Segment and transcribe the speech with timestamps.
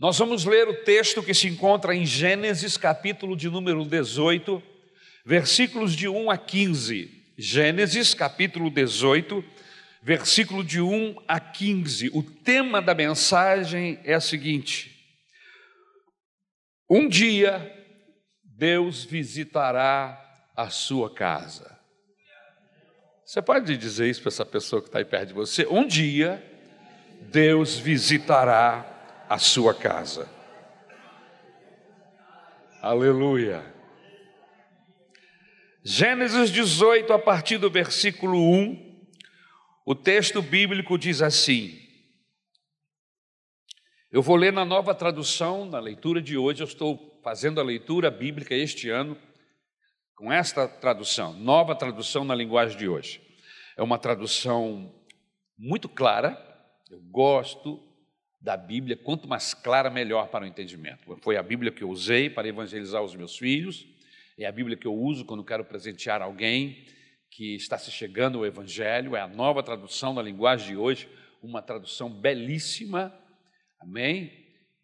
[0.00, 4.62] Nós vamos ler o texto que se encontra em Gênesis, capítulo de número 18,
[5.26, 7.34] versículos de 1 a 15.
[7.36, 9.44] Gênesis, capítulo 18,
[10.02, 12.12] versículo de 1 a 15.
[12.14, 14.90] O tema da mensagem é o seguinte:
[16.88, 17.70] Um dia
[18.42, 20.18] Deus visitará
[20.56, 21.78] a sua casa.
[23.22, 25.66] Você pode dizer isso para essa pessoa que está aí perto de você?
[25.66, 26.42] Um dia
[27.30, 28.99] Deus visitará a
[29.38, 30.28] sua casa.
[32.82, 33.62] Aleluia.
[35.84, 39.06] Gênesis 18, a partir do versículo 1,
[39.86, 41.78] o texto bíblico diz assim:
[44.10, 48.10] Eu vou ler na nova tradução, na leitura de hoje, eu estou fazendo a leitura
[48.10, 49.16] bíblica este ano
[50.14, 53.22] com esta tradução, nova tradução na linguagem de hoje.
[53.76, 54.94] É uma tradução
[55.58, 56.36] muito clara,
[56.90, 57.89] eu gosto,
[58.40, 61.16] da Bíblia, quanto mais clara, melhor para o entendimento.
[61.20, 63.86] Foi a Bíblia que eu usei para evangelizar os meus filhos,
[64.38, 66.86] é a Bíblia que eu uso quando quero presentear alguém
[67.30, 71.08] que está se chegando ao Evangelho, é a nova tradução na linguagem de hoje,
[71.42, 73.14] uma tradução belíssima,
[73.78, 74.32] amém?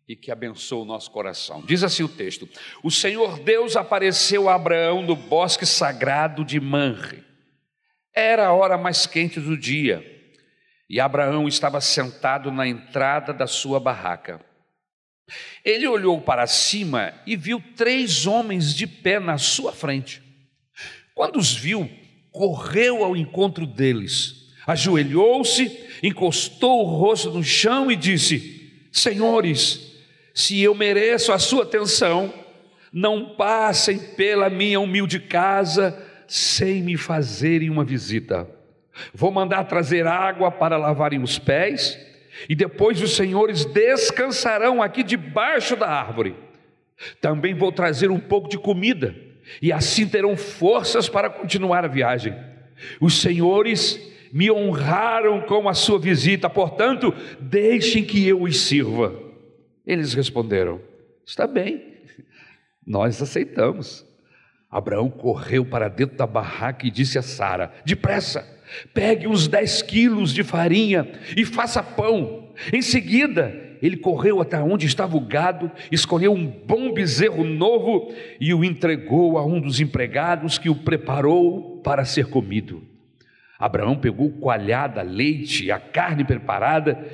[0.06, 1.62] E que abençoa o nosso coração.
[1.62, 2.48] Diz assim o texto:
[2.82, 7.24] O Senhor Deus apareceu a Abraão no bosque sagrado de Manre.
[8.14, 10.15] Era a hora mais quente do dia
[10.88, 14.40] e Abraão estava sentado na entrada da sua barraca.
[15.64, 20.22] Ele olhou para cima e viu três homens de pé na sua frente.
[21.14, 21.90] Quando os viu,
[22.30, 29.92] correu ao encontro deles, ajoelhou-se, encostou o rosto no chão e disse: Senhores,
[30.32, 32.32] se eu mereço a sua atenção,
[32.92, 38.48] não passem pela minha humilde casa sem me fazerem uma visita.
[39.12, 41.98] Vou mandar trazer água para lavarem os pés,
[42.48, 46.36] e depois os senhores descansarão aqui debaixo da árvore.
[47.20, 49.14] Também vou trazer um pouco de comida,
[49.60, 52.34] e assim terão forças para continuar a viagem.
[53.00, 54.00] Os senhores
[54.32, 59.14] me honraram com a sua visita, portanto, deixem que eu os sirva.
[59.86, 60.80] Eles responderam:
[61.24, 61.94] Está bem,
[62.86, 64.04] nós aceitamos.
[64.70, 68.46] Abraão correu para dentro da barraca e disse a Sara: Depressa,
[68.92, 72.50] Pegue uns 10 quilos de farinha e faça pão.
[72.72, 78.52] Em seguida, ele correu até onde estava o gado, escolheu um bom bezerro novo e
[78.52, 82.82] o entregou a um dos empregados que o preparou para ser comido.
[83.58, 87.06] Abraão pegou coalhada, leite e a carne preparada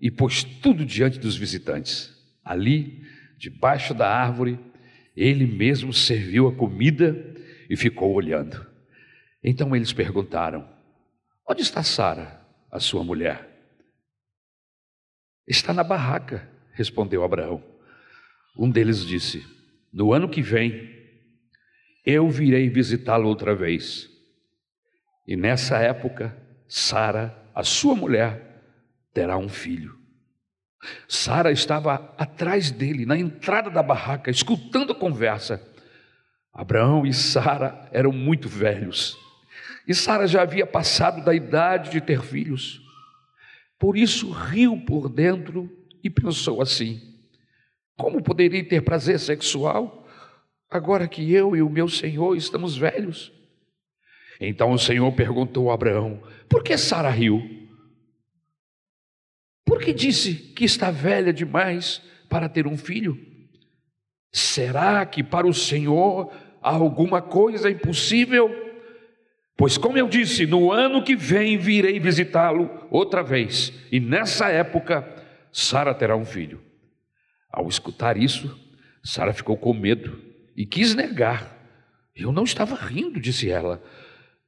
[0.00, 2.14] e pôs tudo diante dos visitantes.
[2.44, 3.02] Ali,
[3.38, 4.58] debaixo da árvore,
[5.16, 7.34] ele mesmo serviu a comida
[7.68, 8.66] e ficou olhando.
[9.42, 10.66] Então eles perguntaram:
[11.48, 12.40] Onde está Sara,
[12.72, 13.48] a sua mulher?
[15.46, 17.62] Está na barraca, respondeu Abraão.
[18.58, 19.46] Um deles disse:
[19.92, 20.90] No ano que vem,
[22.04, 24.10] eu virei visitá-lo outra vez.
[25.24, 26.36] E nessa época,
[26.66, 28.64] Sara, a sua mulher,
[29.14, 29.96] terá um filho.
[31.08, 35.62] Sara estava atrás dele, na entrada da barraca, escutando a conversa.
[36.52, 39.16] Abraão e Sara eram muito velhos
[39.86, 42.82] e Sara já havia passado da idade de ter filhos.
[43.78, 45.70] Por isso riu por dentro
[46.02, 47.00] e pensou assim:
[47.96, 50.06] como poderia ter prazer sexual
[50.68, 53.32] agora que eu e o meu senhor estamos velhos?
[54.40, 57.42] Então o Senhor perguntou a Abraão: por que Sara riu?
[59.64, 63.18] Por que disse que está velha demais para ter um filho?
[64.32, 66.32] Será que para o Senhor
[66.62, 68.65] há alguma coisa impossível?
[69.56, 75.16] Pois, como eu disse, no ano que vem virei visitá-lo outra vez, e nessa época
[75.50, 76.62] Sara terá um filho.
[77.50, 78.54] Ao escutar isso,
[79.02, 80.22] Sara ficou com medo
[80.54, 81.56] e quis negar.
[82.14, 83.82] Eu não estava rindo, disse ela.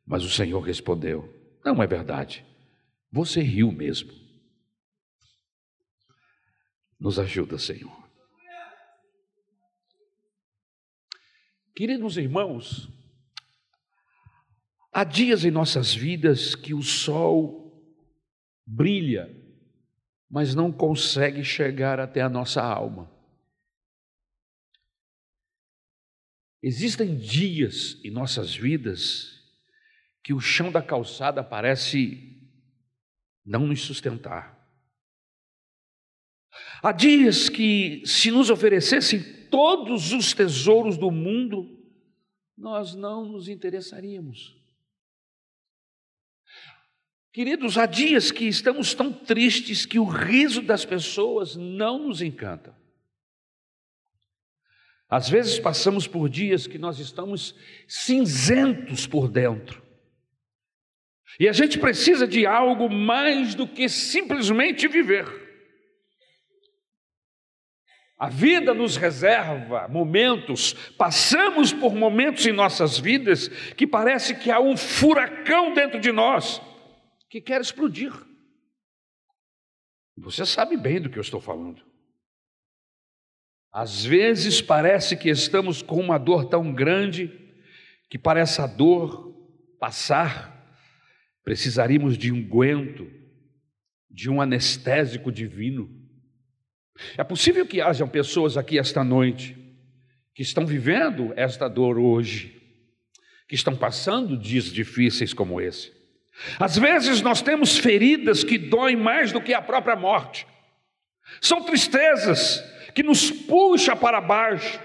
[0.06, 1.32] Mas o Senhor respondeu:
[1.64, 2.44] Não é verdade,
[3.10, 4.12] você riu mesmo.
[7.00, 7.96] Nos ajuda, Senhor.
[11.74, 12.88] Queridos irmãos,
[14.98, 17.72] Há dias em nossas vidas que o sol
[18.66, 19.32] brilha,
[20.28, 23.08] mas não consegue chegar até a nossa alma.
[26.60, 29.40] Existem dias em nossas vidas
[30.20, 32.36] que o chão da calçada parece
[33.46, 34.68] não nos sustentar.
[36.82, 41.88] Há dias que, se nos oferecessem todos os tesouros do mundo,
[42.56, 44.57] nós não nos interessaríamos.
[47.32, 52.74] Queridos, há dias que estamos tão tristes que o riso das pessoas não nos encanta.
[55.08, 57.54] Às vezes passamos por dias que nós estamos
[57.86, 59.82] cinzentos por dentro.
[61.38, 65.26] E a gente precisa de algo mais do que simplesmente viver.
[68.18, 73.46] A vida nos reserva momentos, passamos por momentos em nossas vidas
[73.76, 76.60] que parece que há um furacão dentro de nós
[77.28, 78.12] que quer explodir.
[80.16, 81.82] Você sabe bem do que eu estou falando.
[83.70, 87.30] Às vezes parece que estamos com uma dor tão grande
[88.08, 89.28] que para essa dor
[89.78, 90.56] passar
[91.44, 93.10] precisaríamos de um guento,
[94.10, 95.88] de um anestésico divino.
[97.16, 99.56] É possível que hajam pessoas aqui esta noite
[100.34, 102.60] que estão vivendo esta dor hoje,
[103.48, 105.97] que estão passando dias difíceis como esse.
[106.58, 110.46] Às vezes nós temos feridas que doem mais do que a própria morte.
[111.40, 112.62] São tristezas
[112.94, 114.80] que nos puxa para baixo,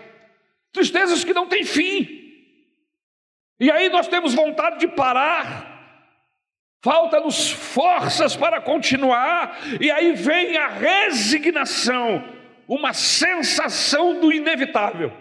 [0.71, 2.21] tristezas que não têm fim.
[3.59, 5.71] E aí nós temos vontade de parar,
[6.81, 12.27] falta-nos forças para continuar, e aí vem a resignação,
[12.67, 15.13] uma sensação do inevitável.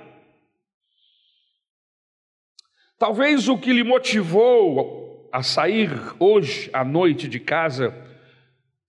[2.98, 5.01] Talvez o que lhe motivou
[5.32, 7.96] a sair hoje à noite de casa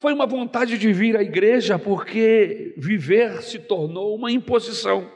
[0.02, 5.10] foi uma vontade de vir à igreja porque viver se tornou uma imposição.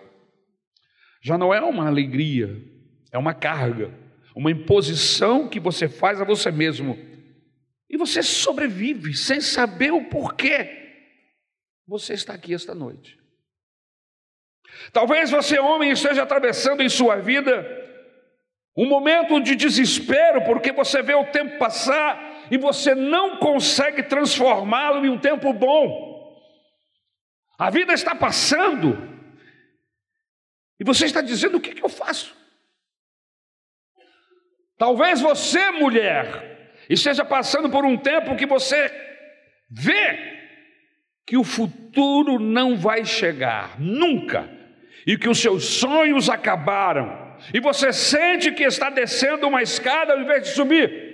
[1.22, 2.58] Já não é uma alegria,
[3.12, 3.94] é uma carga,
[4.34, 6.98] uma imposição que você faz a você mesmo.
[7.90, 10.70] E você sobrevive sem saber o porquê
[11.86, 13.18] você está aqui esta noite.
[14.94, 17.87] Talvez você, homem, esteja atravessando em sua vida
[18.78, 25.04] um momento de desespero, porque você vê o tempo passar e você não consegue transformá-lo
[25.04, 26.16] em um tempo bom.
[27.58, 29.18] A vida está passando
[30.80, 32.38] e você está dizendo: o que, que eu faço?
[34.78, 38.92] Talvez você, mulher, esteja passando por um tempo que você
[39.72, 40.38] vê
[41.26, 44.48] que o futuro não vai chegar, nunca,
[45.06, 50.22] e que os seus sonhos acabaram, e você sente que está descendo uma escada ao
[50.22, 51.08] invés de subir.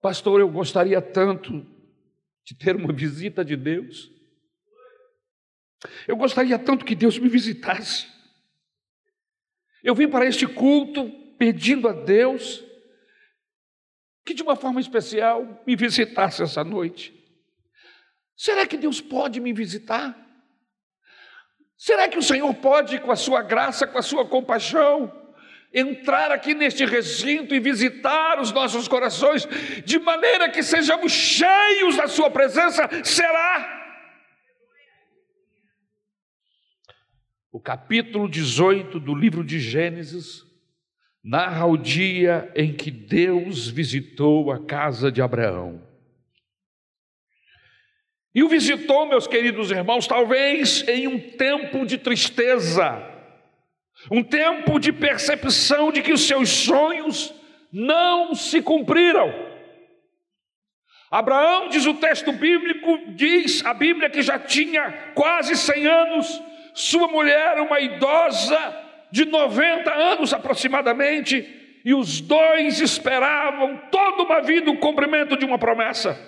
[0.00, 1.64] Pastor, eu gostaria tanto
[2.44, 4.10] de ter uma visita de Deus.
[6.06, 8.06] Eu gostaria tanto que Deus me visitasse.
[9.82, 12.64] Eu vim para este culto pedindo a Deus
[14.24, 17.12] que de uma forma especial me visitasse essa noite.
[18.36, 20.21] Será que Deus pode me visitar?
[21.84, 25.12] Será que o Senhor pode, com a sua graça, com a sua compaixão,
[25.74, 29.48] entrar aqui neste recinto e visitar os nossos corações,
[29.84, 33.98] de maneira que sejamos cheios da Sua presença, será.
[37.50, 40.44] O capítulo 18 do livro de Gênesis
[41.20, 45.91] narra o dia em que Deus visitou a casa de Abraão.
[48.34, 53.02] E o visitou, meus queridos irmãos, talvez em um tempo de tristeza,
[54.10, 57.34] um tempo de percepção de que os seus sonhos
[57.72, 59.32] não se cumpriram.
[61.10, 67.06] Abraão, diz o texto bíblico, diz a Bíblia que já tinha quase 100 anos, sua
[67.06, 68.58] mulher, uma idosa
[69.10, 75.58] de 90 anos aproximadamente, e os dois esperavam toda uma vida o cumprimento de uma
[75.58, 76.18] promessa,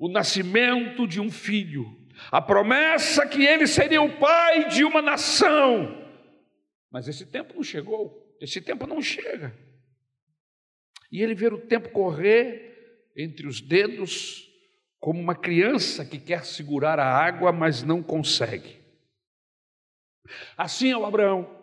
[0.00, 1.86] o nascimento de um filho,
[2.32, 6.00] a promessa que ele seria o pai de uma nação
[6.90, 9.56] mas esse tempo não chegou, esse tempo não chega.
[11.10, 14.48] E ele vê o tempo correr entre os dedos,
[14.98, 18.80] como uma criança que quer segurar a água, mas não consegue.
[20.56, 21.58] Assim é o Abraão.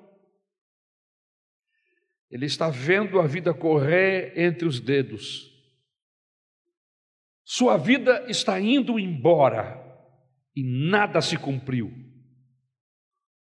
[2.29, 5.56] Ele está vendo a vida correr entre os dedos.
[7.49, 9.81] Sua vida está indo embora
[10.53, 11.89] e nada se cumpriu.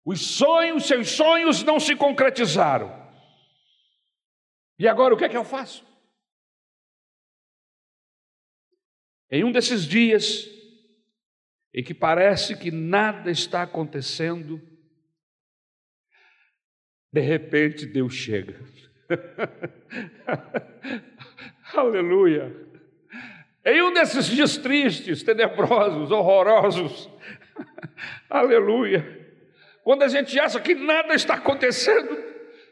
[0.05, 2.91] Os sonhos, seus sonhos não se concretizaram.
[4.77, 5.87] E agora o que é que eu faço?
[9.31, 10.49] Em um desses dias
[11.73, 14.61] em que parece que nada está acontecendo,
[17.09, 18.59] de repente Deus chega.
[21.73, 22.72] Aleluia.
[23.65, 27.09] Em um desses dias tristes, tenebrosos, horrorosos,
[28.29, 29.23] aleluia
[29.83, 32.17] quando a gente acha que nada está acontecendo,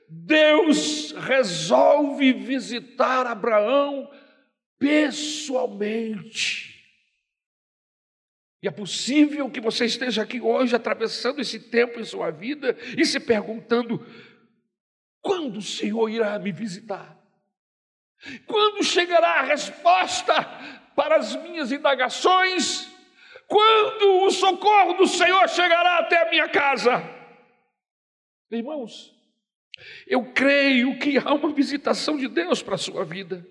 [0.08, 4.10] Deus resolve visitar Abraão
[4.80, 6.72] pessoalmente.
[8.64, 13.04] E é possível que você esteja aqui hoje atravessando esse tempo em sua vida e
[13.06, 14.06] se perguntando:
[15.20, 17.20] quando o Senhor irá me visitar?
[18.46, 20.48] Quando chegará a resposta
[20.96, 22.90] para as minhas indagações?
[23.48, 27.04] Quando o socorro do Senhor chegará até a minha casa?
[28.50, 29.14] Irmãos,
[30.08, 33.46] eu creio que há uma visitação de Deus para a sua vida.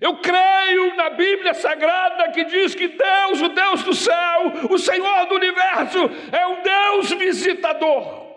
[0.00, 5.26] Eu creio na Bíblia Sagrada que diz que Deus, o Deus do céu, o Senhor
[5.26, 5.98] do universo,
[6.32, 8.30] é um Deus visitador.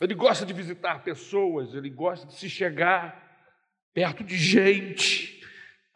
[0.00, 3.26] Ele gosta de visitar pessoas, ele gosta de se chegar
[3.94, 5.37] perto de gente,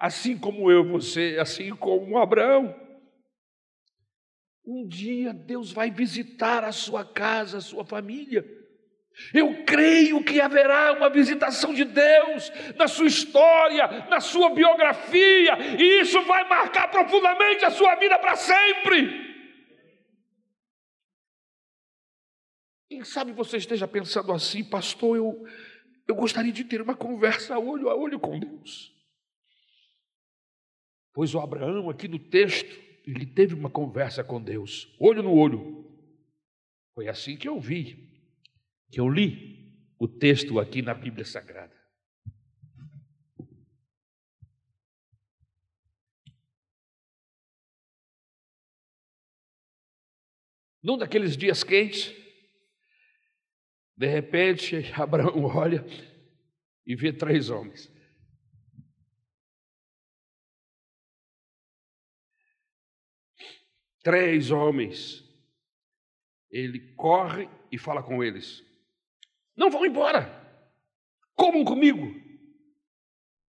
[0.02, 2.74] assim como eu, você, assim como Abraão.
[4.66, 8.44] Um dia Deus vai visitar a sua casa, a sua família.
[9.32, 16.00] Eu creio que haverá uma visitação de Deus na sua história, na sua biografia, e
[16.00, 19.30] isso vai marcar profundamente a sua vida para sempre.
[22.88, 25.46] Quem sabe você esteja pensando assim, pastor, eu,
[26.08, 28.91] eu gostaria de ter uma conversa olho a olho com Deus.
[31.12, 35.84] Pois o Abraão, aqui no texto, ele teve uma conversa com Deus, olho no olho.
[36.94, 38.10] Foi assim que eu vi
[38.90, 41.72] que eu li o texto aqui na Bíblia Sagrada.
[50.82, 52.12] Num daqueles dias quentes,
[53.96, 55.84] de repente, Abraão olha
[56.84, 57.91] e vê três homens.
[64.02, 65.24] Três homens.
[66.50, 68.62] Ele corre e fala com eles.
[69.56, 70.40] Não vão embora.
[71.34, 72.14] Comam comigo.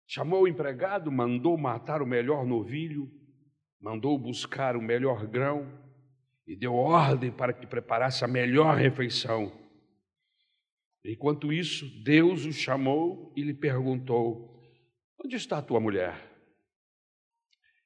[0.07, 3.09] Chamou o empregado, mandou matar o melhor novilho,
[3.81, 5.81] mandou buscar o melhor grão
[6.47, 9.53] e deu ordem para que preparasse a melhor refeição.
[11.05, 14.61] Enquanto isso, Deus o chamou e lhe perguntou:
[15.25, 16.29] Onde está a tua mulher?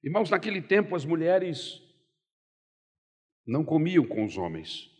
[0.02, 1.83] Irmãos, naquele tempo as mulheres
[3.46, 4.90] não comiam com os homens.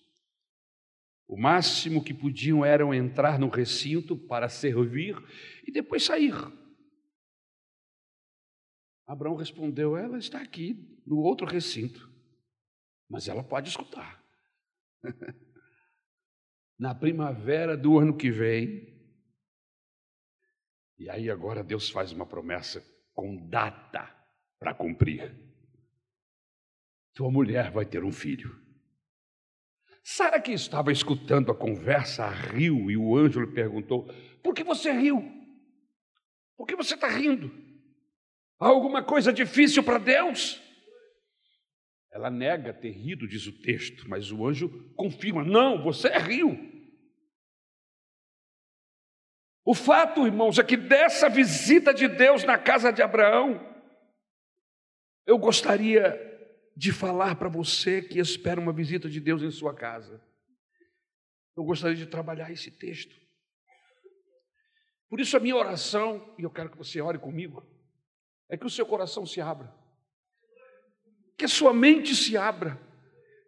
[1.27, 5.17] O máximo que podiam era entrar no recinto para servir
[5.67, 6.35] e depois sair.
[9.07, 12.11] Abraão respondeu: Ela está aqui, no outro recinto,
[13.09, 14.23] mas ela pode escutar.
[16.79, 18.93] Na primavera do ano que vem,
[20.99, 24.13] e aí agora Deus faz uma promessa com data
[24.59, 25.44] para cumprir.
[27.15, 28.61] Tua mulher vai ter um filho.
[30.03, 34.07] Sara, que estava escutando a conversa, riu e o anjo lhe perguntou:
[34.43, 35.23] Por que você riu?
[36.57, 37.51] Por que você está rindo?
[38.59, 40.61] Há alguma coisa difícil para Deus?
[42.11, 46.59] Ela nega ter rido, diz o texto, mas o anjo confirma: Não, você riu.
[49.65, 53.59] O fato, irmãos, é que dessa visita de Deus na casa de Abraão,
[55.27, 56.34] eu gostaria
[56.77, 60.21] de falar para você que espera uma visita de Deus em sua casa.
[61.57, 63.15] Eu gostaria de trabalhar esse texto.
[65.09, 67.65] Por isso, a minha oração, e eu quero que você ore comigo,
[68.49, 69.73] é que o seu coração se abra,
[71.39, 72.81] que a sua mente se abra,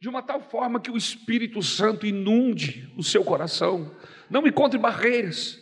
[0.00, 3.96] de uma tal forma que o Espírito Santo inunde o seu coração,
[4.30, 5.58] não encontre barreiras,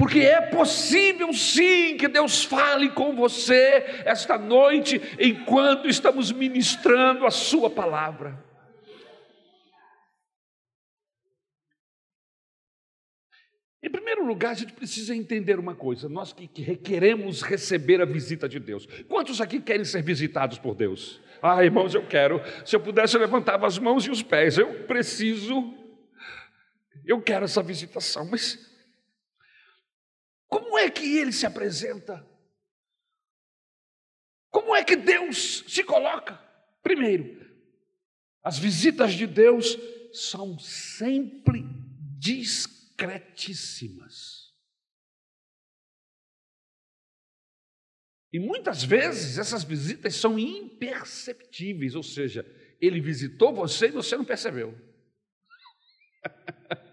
[0.00, 7.30] porque é possível sim que Deus fale com você esta noite, enquanto estamos ministrando a
[7.30, 8.42] Sua palavra.
[13.82, 18.06] Em primeiro lugar, a gente precisa entender uma coisa: nós que, que queremos receber a
[18.06, 18.86] visita de Deus.
[19.06, 21.20] Quantos aqui querem ser visitados por Deus?
[21.42, 22.40] Ah, irmãos, eu quero.
[22.64, 24.56] Se eu pudesse, eu levantava as mãos e os pés.
[24.56, 25.74] Eu preciso,
[27.04, 28.69] eu quero essa visitação, mas
[30.50, 32.28] como é que ele se apresenta?
[34.50, 36.34] Como é que Deus se coloca?
[36.82, 37.48] Primeiro,
[38.42, 39.78] as visitas de Deus
[40.12, 41.62] são sempre
[42.18, 44.50] discretíssimas.
[48.32, 52.44] E muitas vezes essas visitas são imperceptíveis, ou seja,
[52.80, 54.76] ele visitou você e você não percebeu.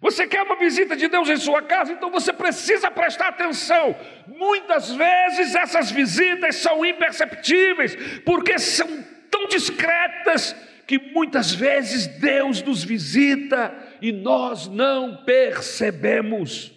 [0.00, 1.92] Você quer uma visita de Deus em sua casa?
[1.92, 3.94] Então você precisa prestar atenção.
[4.26, 8.88] Muitas vezes essas visitas são imperceptíveis, porque são
[9.30, 16.72] tão discretas que muitas vezes Deus nos visita e nós não percebemos.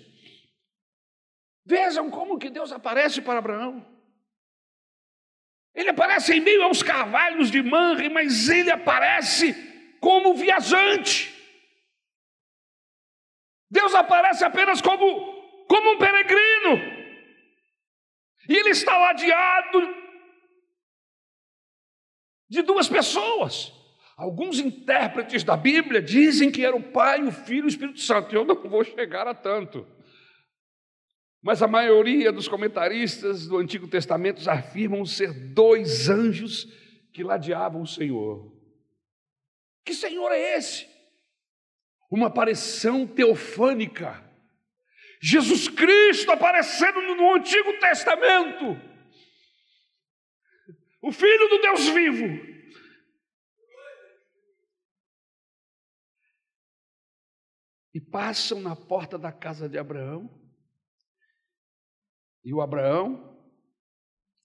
[1.65, 3.85] Vejam como que Deus aparece para Abraão.
[5.73, 9.55] Ele aparece em meio aos carvalhos de Manre, mas ele aparece
[9.99, 11.32] como viajante.
[13.73, 16.77] Deus aparece apenas como, como um peregrino.
[18.47, 19.81] E ele está ladeado
[22.47, 23.73] de duas pessoas.
[24.15, 28.35] Alguns intérpretes da Bíblia dizem que era o Pai, o Filho e o Espírito Santo.
[28.35, 29.87] Eu não vou chegar a tanto.
[31.41, 36.67] Mas a maioria dos comentaristas do Antigo Testamento afirmam ser dois anjos
[37.11, 38.53] que ladeavam o Senhor.
[39.83, 40.92] Que Senhor é esse?
[42.13, 44.23] Uma aparição teofânica.
[45.19, 48.79] Jesus Cristo aparecendo no Antigo Testamento.
[51.01, 52.53] O Filho do Deus vivo.
[57.95, 60.29] E passam na porta da casa de Abraão.
[62.43, 63.43] E o Abraão,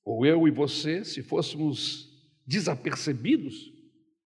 [0.02, 2.08] ou eu e você, se fôssemos
[2.46, 3.70] desapercebidos,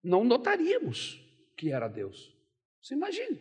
[0.04, 1.20] não notaríamos
[1.58, 2.33] que era Deus.
[2.84, 3.40] Você imagine,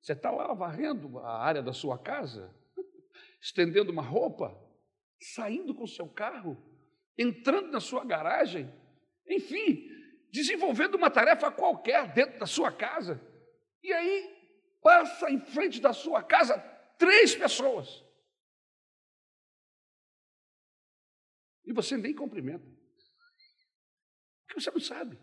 [0.00, 2.54] você está lá varrendo a área da sua casa,
[3.42, 4.56] estendendo uma roupa,
[5.20, 6.56] saindo com o seu carro,
[7.18, 8.72] entrando na sua garagem,
[9.26, 9.90] enfim,
[10.30, 13.20] desenvolvendo uma tarefa qualquer dentro da sua casa,
[13.82, 14.32] e aí
[14.80, 16.56] passa em frente da sua casa
[16.96, 18.04] três pessoas.
[21.64, 22.64] E você nem cumprimenta.
[24.46, 25.18] Porque você não sabe.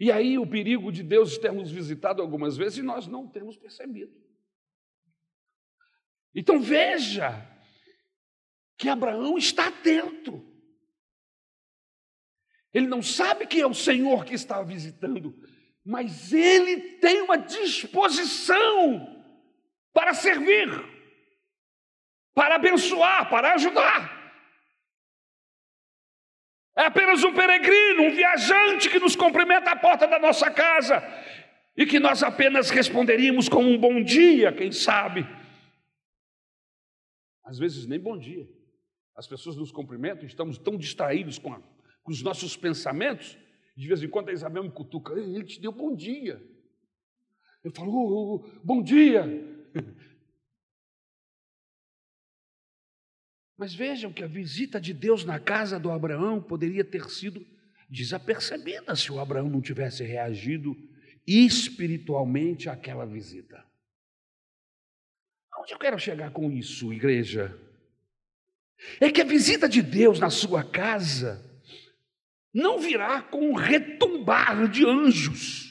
[0.00, 3.58] E aí o perigo de Deus ter nos visitado algumas vezes e nós não temos
[3.58, 4.18] percebido.
[6.34, 7.46] Então veja
[8.78, 10.42] que Abraão está atento.
[12.72, 15.34] Ele não sabe que é o Senhor que está visitando,
[15.84, 19.22] mas ele tem uma disposição
[19.92, 20.68] para servir,
[22.32, 24.19] para abençoar, para ajudar.
[26.80, 31.02] É apenas um peregrino, um viajante que nos cumprimenta à porta da nossa casa
[31.76, 35.28] e que nós apenas responderíamos com um bom dia, quem sabe.
[37.44, 38.48] Às vezes nem bom dia.
[39.14, 41.60] As pessoas nos cumprimentam, estamos tão distraídos com, a,
[42.02, 43.36] com os nossos pensamentos,
[43.76, 46.42] de vez em quando a Isabel me cutuca, ele te deu bom dia.
[47.62, 49.26] Eu falo, oh, oh, bom dia.
[53.60, 57.46] Mas vejam que a visita de Deus na casa do Abraão poderia ter sido
[57.90, 60.74] desapercebida se o Abraão não tivesse reagido
[61.26, 63.62] espiritualmente àquela visita.
[65.58, 67.54] Onde eu quero chegar com isso, igreja?
[68.98, 71.44] É que a visita de Deus na sua casa
[72.54, 75.69] não virá com um retumbar de anjos.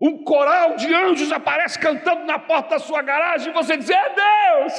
[0.00, 4.14] Um coral de anjos aparece cantando na porta da sua garagem e você diz: É
[4.14, 4.72] Deus,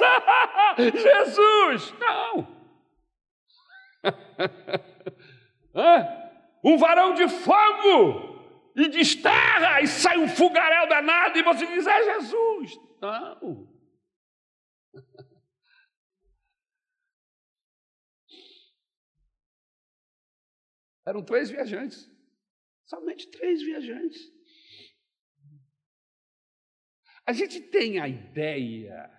[1.00, 1.94] Jesus.
[2.00, 2.60] Não.
[6.64, 12.16] um varão de fogo e desterra e sai um fogaréu danado e você diz: É
[12.16, 12.80] Jesus.
[13.00, 13.70] Não.
[21.06, 22.10] Eram três viajantes,
[22.88, 24.41] somente três viajantes.
[27.32, 29.10] A gente tem a ideia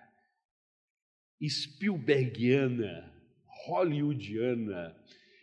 [1.43, 3.11] Spielbergiana,
[3.65, 4.95] hollywoodiana,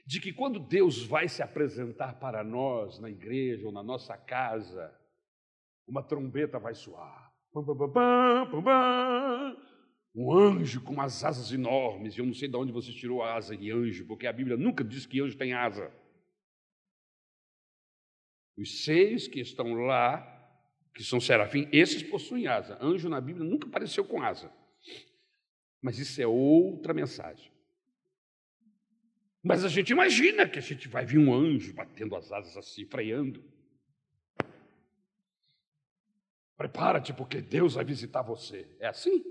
[0.06, 4.96] de que quando Deus vai se apresentar para nós na igreja ou na nossa casa,
[5.84, 7.34] uma trombeta vai soar.
[10.14, 13.56] Um anjo com umas asas enormes, eu não sei de onde você tirou a asa
[13.56, 15.92] de anjo, porque a Bíblia nunca diz que anjo tem asa.
[18.56, 20.39] Os seres que estão lá
[20.94, 22.78] que são serafim, esses possuem asa.
[22.80, 24.52] Anjo na Bíblia nunca apareceu com asa.
[25.80, 27.50] Mas isso é outra mensagem.
[29.42, 32.84] Mas a gente imagina que a gente vai ver um anjo batendo as asas assim,
[32.84, 33.42] freando.
[36.56, 38.68] Prepara-te, porque Deus vai visitar você.
[38.78, 39.24] É assim?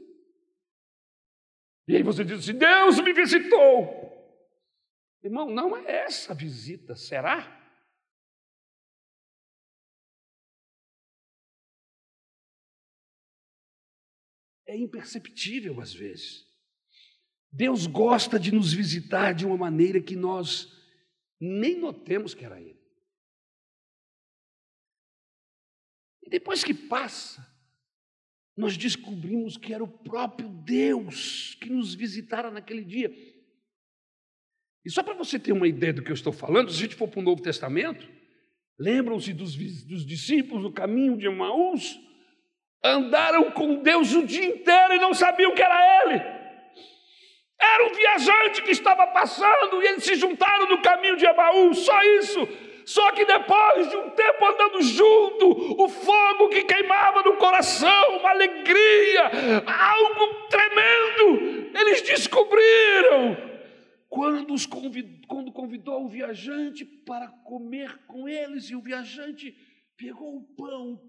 [1.88, 4.10] E aí você diz assim: Deus me visitou.
[5.24, 7.59] Irmão, não é essa visita, será?
[14.69, 16.47] É imperceptível às vezes.
[17.51, 20.71] Deus gosta de nos visitar de uma maneira que nós
[21.41, 22.79] nem notemos que era Ele.
[26.21, 27.45] E depois que passa,
[28.55, 33.10] nós descobrimos que era o próprio Deus que nos visitara naquele dia.
[34.86, 36.95] E só para você ter uma ideia do que eu estou falando, se a gente
[36.95, 38.08] for para o Novo Testamento,
[38.77, 39.55] lembram-se dos,
[39.86, 41.99] dos discípulos no caminho de Emaús?
[42.84, 46.22] Andaram com Deus o dia inteiro e não sabiam que era Ele.
[47.86, 52.48] um viajante que estava passando e eles se juntaram no caminho de Ebaú, só isso.
[52.86, 58.32] Só que depois de um tempo andando junto, o fogo que queimava no coração, uma
[58.32, 59.30] alegria,
[59.68, 63.38] algo tremendo, eles descobriram.
[64.10, 69.56] Quando, os convidou, quando convidou o viajante para comer com eles, e o viajante
[69.96, 71.00] pegou o pão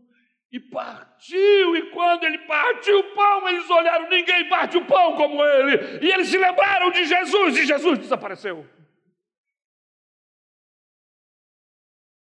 [0.53, 5.43] e partiu, e quando ele partiu o pão, eles olharam, ninguém parte o pão como
[5.45, 8.69] ele, e eles se lembraram de Jesus, e Jesus desapareceu.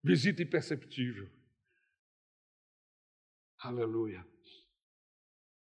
[0.04, 1.28] Visita imperceptível.
[3.58, 4.24] Aleluia.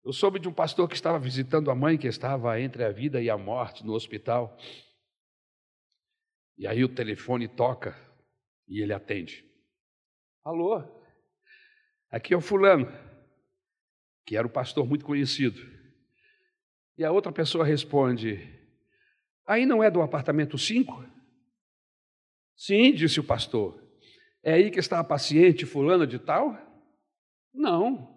[0.04, 3.20] Eu soube de um pastor que estava visitando a mãe que estava entre a vida
[3.20, 4.56] e a morte no hospital.
[6.56, 7.94] E aí o telefone toca
[8.68, 9.44] e ele atende.
[10.44, 10.95] Alô?
[12.16, 12.90] Aqui é o fulano,
[14.24, 15.60] que era um pastor muito conhecido.
[16.96, 18.40] E a outra pessoa responde:
[19.46, 21.04] Aí não é do apartamento 5?
[22.56, 23.78] Sim, disse o pastor.
[24.42, 26.56] É aí que está a paciente fulana de tal?
[27.52, 28.16] Não.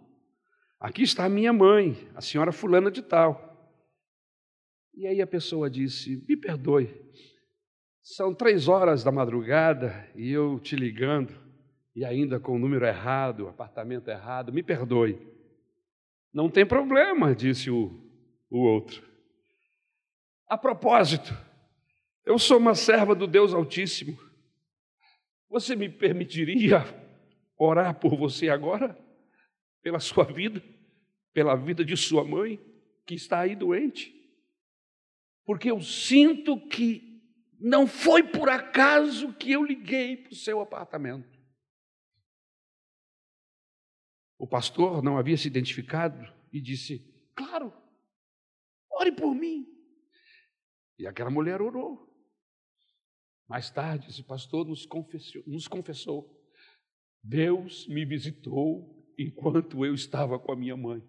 [0.79, 3.69] Aqui está a minha mãe, a senhora fulana de tal.
[4.93, 6.89] E aí a pessoa disse: Me perdoe,
[8.01, 11.48] são três horas da madrugada e eu te ligando,
[11.99, 15.19] e ainda com o número errado, apartamento errado, me perdoe.
[16.33, 17.91] Não tem problema, disse o,
[18.49, 19.05] o outro.
[20.47, 21.37] A propósito,
[22.25, 24.17] eu sou uma serva do Deus Altíssimo.
[25.49, 26.85] Você me permitiria
[27.57, 28.97] orar por você agora?
[29.81, 30.63] Pela sua vida?
[31.33, 32.57] Pela vida de sua mãe,
[33.05, 34.15] que está aí doente?
[35.43, 37.21] Porque eu sinto que
[37.59, 41.38] não foi por acaso que eu liguei para o seu apartamento.
[44.39, 46.17] O pastor não havia se identificado
[46.51, 46.99] e disse:
[47.35, 47.73] Claro,
[48.89, 49.67] ore por mim.
[50.97, 52.07] E aquela mulher orou.
[53.45, 56.41] Mais tarde, esse pastor nos confessou, nos confessou:
[57.21, 61.05] Deus me visitou enquanto eu estava com a minha mãe.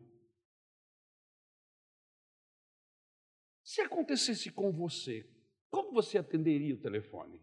[3.63, 5.31] Se acontecesse com você,
[5.71, 7.41] como você atenderia o telefone?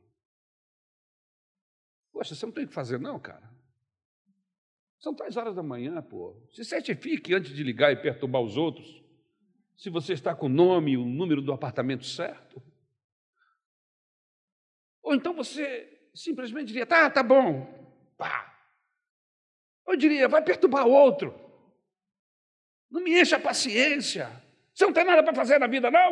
[2.11, 3.56] Poxa, você não tem o que fazer, não, cara.
[4.99, 6.35] São três horas da manhã, pô.
[6.51, 9.03] Se certifique antes de ligar e perturbar os outros.
[9.75, 12.61] Se você está com o nome e o número do apartamento certo.
[15.03, 17.65] Ou então você simplesmente diria, tá, tá bom,
[18.17, 18.53] pá.
[19.87, 21.33] Eu diria, vai perturbar outro.
[22.89, 24.27] Não me encha a paciência.
[24.73, 26.11] Você não tem nada para fazer na vida, não?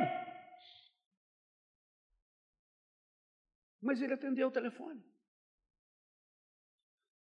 [3.82, 5.04] Mas ele atendeu o telefone.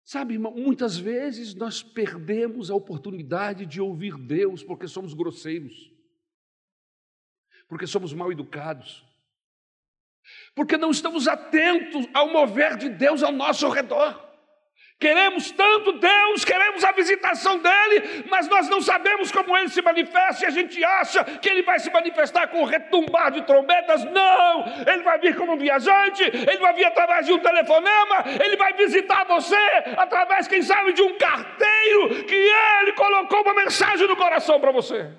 [0.09, 5.92] Sabe, irmão, muitas vezes nós perdemos a oportunidade de ouvir Deus porque somos grosseiros,
[7.68, 9.05] porque somos mal educados,
[10.55, 14.28] porque não estamos atentos ao mover de Deus ao nosso redor.
[15.00, 20.44] Queremos tanto Deus, queremos a visitação dEle, mas nós não sabemos como Ele se manifesta
[20.44, 24.02] e a gente acha que Ele vai se manifestar com o retumbar de trombetas.
[24.06, 24.64] Não!
[24.84, 28.72] Ele vai vir como um viajante, Ele vai vir através de um telefonema, Ele vai
[28.72, 29.54] visitar você
[29.96, 35.12] através, quem sabe, de um carteiro que Ele colocou uma mensagem no coração para você.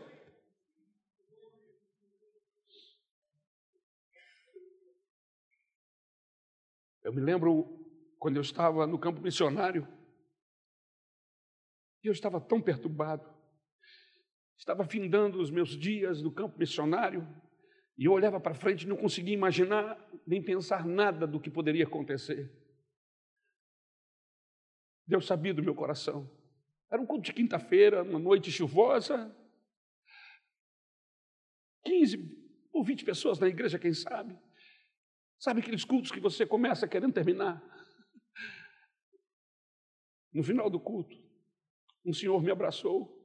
[7.01, 7.78] Eu me lembro
[8.19, 9.87] quando eu estava no campo missionário,
[12.03, 13.27] e eu estava tão perturbado,
[14.57, 17.25] estava findando os meus dias no campo missionário,
[17.97, 21.85] e eu olhava para frente e não conseguia imaginar nem pensar nada do que poderia
[21.85, 22.51] acontecer.
[25.07, 26.29] Deus sabia do meu coração.
[26.91, 29.35] Era um culto de quinta-feira, uma noite chuvosa.
[31.83, 32.37] 15
[32.71, 34.37] ou 20 pessoas na igreja, quem sabe.
[35.37, 37.78] Sabe aqueles cultos que você começa querendo terminar?
[40.33, 41.17] No final do culto,
[42.05, 43.15] um senhor me abraçou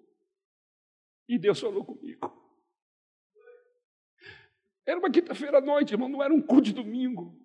[1.29, 2.43] e Deus falou comigo.
[4.87, 7.39] Era uma quinta-feira à noite, irmão, não era um culto de domingo.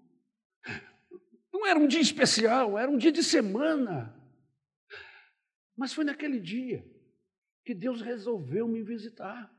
[1.52, 4.16] Não era um dia especial, era um dia de semana.
[5.76, 6.86] Mas foi naquele dia
[7.64, 9.54] que Deus resolveu me visitar.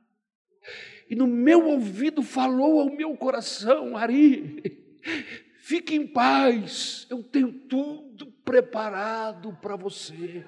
[1.08, 4.80] E no meu ouvido falou ao meu coração, Ari,
[5.70, 10.44] Fique em paz, eu tenho tudo preparado para você.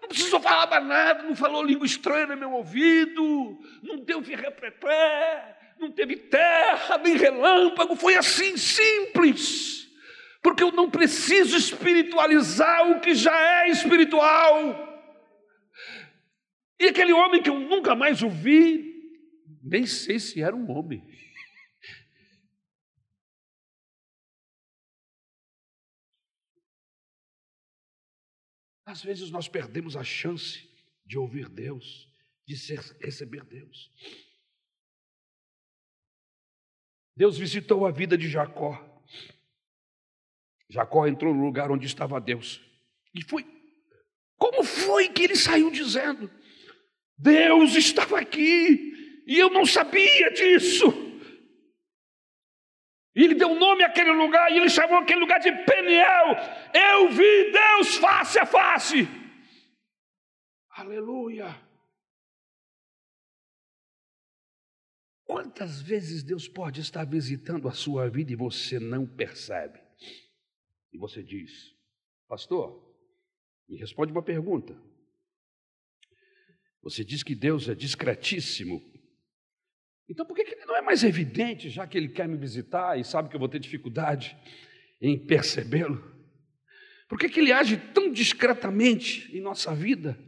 [0.00, 3.22] Não precisou falar mais nada, não falou língua estranha no meu ouvido,
[3.82, 9.86] não deu virrepreté, não teve terra, nem relâmpago, foi assim simples.
[10.42, 15.02] Porque eu não preciso espiritualizar o que já é espiritual.
[16.80, 18.92] E aquele homem que eu nunca mais ouvi,
[19.62, 21.02] Nem sei se era um homem.
[28.86, 30.68] Às vezes nós perdemos a chance
[31.06, 32.08] de ouvir Deus,
[32.46, 33.90] de ser, receber Deus.
[37.16, 38.78] Deus visitou a vida de Jacó.
[40.68, 42.60] Jacó entrou no lugar onde estava Deus.
[43.14, 43.46] E foi.
[44.36, 46.30] Como foi que ele saiu dizendo:
[47.16, 51.03] Deus estava aqui e eu não sabia disso?
[53.14, 56.34] E ele deu nome àquele lugar e ele chamou aquele lugar de Peniel.
[56.72, 59.08] Eu vi Deus face a face.
[60.70, 61.46] Aleluia.
[65.24, 69.80] Quantas vezes Deus pode estar visitando a sua vida e você não percebe?
[70.92, 71.74] E você diz,
[72.28, 72.84] pastor,
[73.68, 74.76] me responde uma pergunta.
[76.82, 78.82] Você diz que Deus é discretíssimo.
[80.08, 83.04] Então por que ele não é mais evidente, já que ele quer me visitar e
[83.04, 84.36] sabe que eu vou ter dificuldade
[85.00, 86.12] em percebê-lo?
[87.08, 90.18] Por que, que ele age tão discretamente em nossa vida?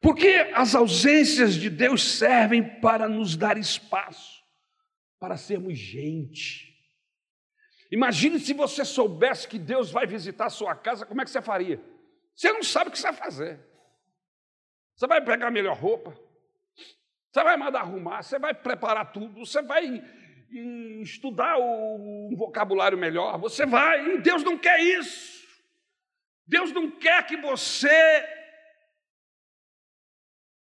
[0.00, 4.42] Porque as ausências de Deus servem para nos dar espaço,
[5.18, 6.74] para sermos gente.
[7.90, 11.42] Imagine se você soubesse que Deus vai visitar a sua casa, como é que você
[11.42, 11.80] faria?
[12.34, 13.60] Você não sabe o que você vai fazer.
[14.94, 16.18] Você vai pegar a melhor roupa,
[17.36, 20.02] você vai mandar arrumar, você vai preparar tudo, você vai
[21.02, 25.44] estudar um vocabulário melhor, você vai, e Deus não quer isso.
[26.46, 28.26] Deus não quer que você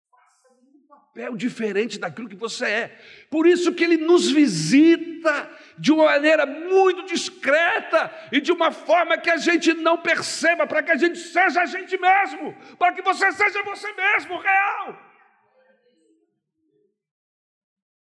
[0.08, 3.00] faça um papel diferente daquilo que você é.
[3.28, 9.18] Por isso que ele nos visita de uma maneira muito discreta e de uma forma
[9.18, 13.02] que a gente não perceba, para que a gente seja a gente mesmo, para que
[13.02, 15.09] você seja você mesmo, real.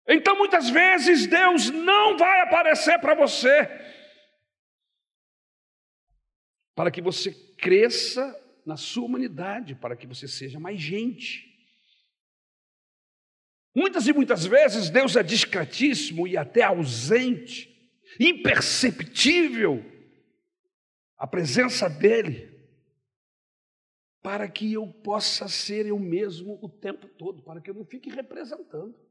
[0.06, 3.68] Então, muitas vezes, Deus não vai aparecer para você,
[6.74, 8.22] para que você cresça
[8.66, 11.52] na sua humanidade, para que você seja mais gente.
[13.74, 17.70] Muitas e muitas vezes Deus é discretíssimo e até ausente,
[18.20, 19.84] imperceptível
[21.16, 22.52] a presença dEle,
[24.22, 28.10] para que eu possa ser eu mesmo o tempo todo, para que eu não fique
[28.10, 29.03] representando.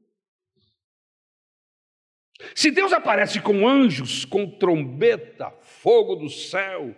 [2.54, 6.94] Se Deus aparece com anjos, com trombeta, fogo do céu,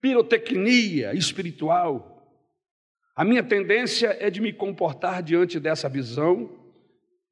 [0.00, 2.12] pirotecnia espiritual,
[3.14, 6.58] a minha tendência é de me comportar diante dessa visão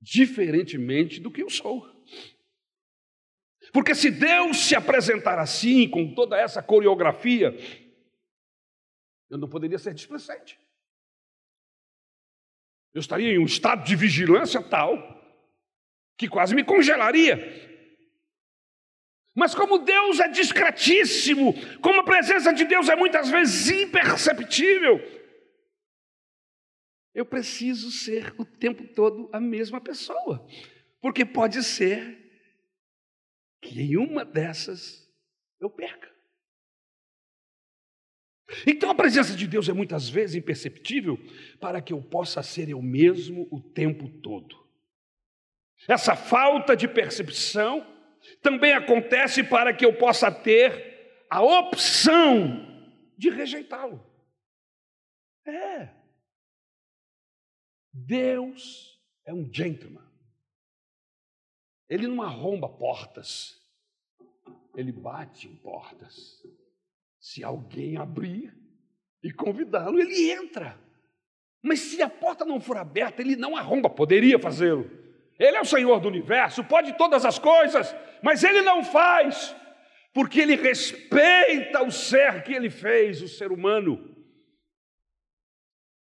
[0.01, 1.89] diferentemente do que eu sou.
[3.73, 7.57] Porque se Deus se apresentar assim, com toda essa coreografia,
[9.29, 10.59] eu não poderia ser displicente.
[12.93, 15.20] Eu estaria em um estado de vigilância tal
[16.21, 17.39] que quase me congelaria.
[19.35, 25.01] Mas como Deus é discretíssimo, como a presença de Deus é muitas vezes imperceptível,
[27.15, 30.47] eu preciso ser o tempo todo a mesma pessoa.
[31.01, 32.19] Porque pode ser
[33.63, 35.11] que em uma dessas
[35.59, 36.15] eu perca.
[38.67, 41.17] Então a presença de Deus é muitas vezes imperceptível
[41.59, 44.60] para que eu possa ser eu mesmo o tempo todo.
[45.89, 47.87] Essa falta de percepção
[48.43, 52.67] também acontece para que eu possa ter a opção
[53.17, 54.05] de rejeitá-lo.
[55.47, 55.89] É.
[57.93, 60.09] Deus é um gentleman.
[61.89, 63.61] Ele não arromba portas,
[64.77, 66.41] ele bate em portas.
[67.19, 68.57] Se alguém abrir
[69.23, 70.79] e convidá-lo, ele entra.
[71.63, 75.00] Mas se a porta não for aberta, ele não arromba, poderia fazê-lo.
[75.41, 79.57] Ele é o Senhor do universo, pode todas as coisas, mas ele não faz,
[80.13, 84.15] porque ele respeita o ser que ele fez, o ser humano.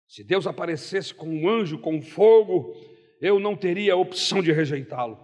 [0.06, 2.72] Se Deus aparecesse com um anjo, com fogo,
[3.20, 5.18] eu não teria a opção de rejeitá-lo.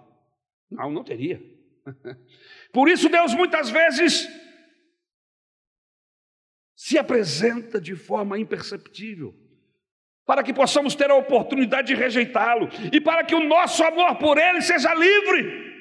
[0.68, 1.40] Não, não teria.
[2.74, 4.28] Por isso, Deus muitas vezes
[6.74, 9.41] se apresenta de forma imperceptível
[10.24, 14.38] para que possamos ter a oportunidade de rejeitá-lo e para que o nosso amor por
[14.38, 15.72] ele seja livre.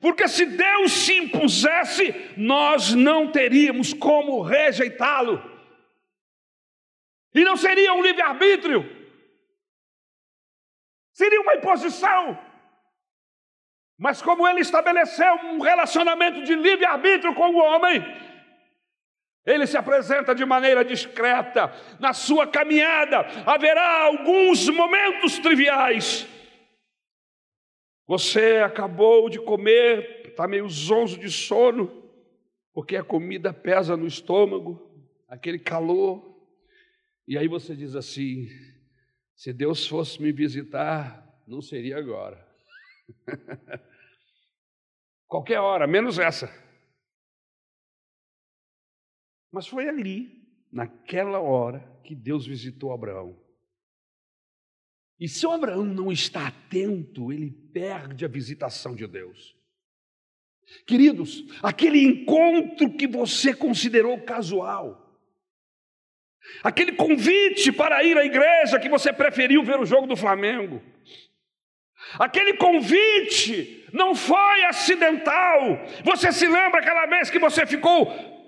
[0.00, 5.42] Porque se Deus se impusesse, nós não teríamos como rejeitá-lo.
[7.34, 8.84] E não seria um livre-arbítrio,
[11.12, 12.38] seria uma imposição.
[13.98, 18.02] Mas como ele estabeleceu um relacionamento de livre-arbítrio com o homem,
[19.44, 21.72] Ele se apresenta de maneira discreta.
[21.98, 26.26] Na sua caminhada haverá alguns momentos triviais.
[28.06, 32.10] Você acabou de comer, está meio zonzo de sono,
[32.72, 34.90] porque a comida pesa no estômago,
[35.28, 36.36] aquele calor.
[37.26, 38.48] E aí você diz assim:
[39.36, 42.46] se Deus fosse me visitar, não seria agora.
[45.26, 46.52] Qualquer hora, menos essa.
[49.52, 53.38] Mas foi ali, naquela hora, que Deus visitou Abraão.
[55.18, 59.56] E se o Abraão não está atento, ele perde a visitação de Deus.
[60.86, 65.20] Queridos, aquele encontro que você considerou casual,
[66.62, 70.80] aquele convite para ir à igreja que você preferiu ver o jogo do Flamengo,
[72.18, 75.60] aquele convite não foi acidental.
[76.04, 78.39] Você se lembra aquela vez que você ficou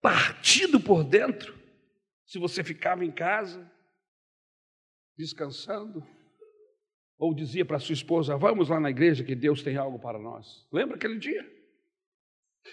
[0.00, 1.58] partido por dentro,
[2.26, 3.70] se você ficava em casa,
[5.16, 6.06] descansando,
[7.18, 10.66] ou dizia para sua esposa: Vamos lá na igreja que Deus tem algo para nós.
[10.72, 11.46] Lembra aquele dia?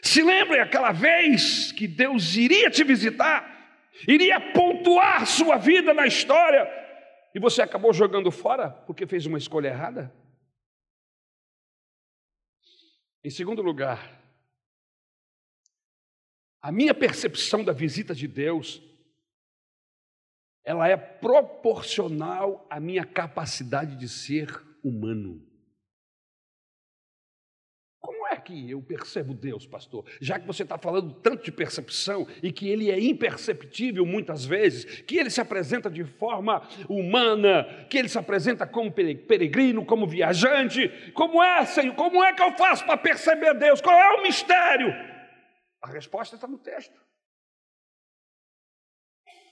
[0.01, 6.67] Se lembre aquela vez que Deus iria te visitar, iria pontuar sua vida na história,
[7.33, 10.13] e você acabou jogando fora porque fez uma escolha errada?
[13.23, 14.17] Em segundo lugar,
[16.67, 18.83] a minha percepção da visita de Deus,
[20.65, 24.53] ela é proporcional à minha capacidade de ser
[24.83, 25.41] humano.
[28.01, 30.03] Como é que eu percebo Deus, pastor?
[30.19, 35.03] Já que você está falando tanto de percepção e que ele é imperceptível muitas vezes,
[35.03, 40.89] que ele se apresenta de forma humana, que ele se apresenta como peregrino, como viajante,
[41.13, 41.95] como é, Senhor?
[41.95, 43.79] Como é que eu faço para perceber Deus?
[43.79, 45.16] Qual é o mistério?
[45.81, 46.99] A resposta está no texto.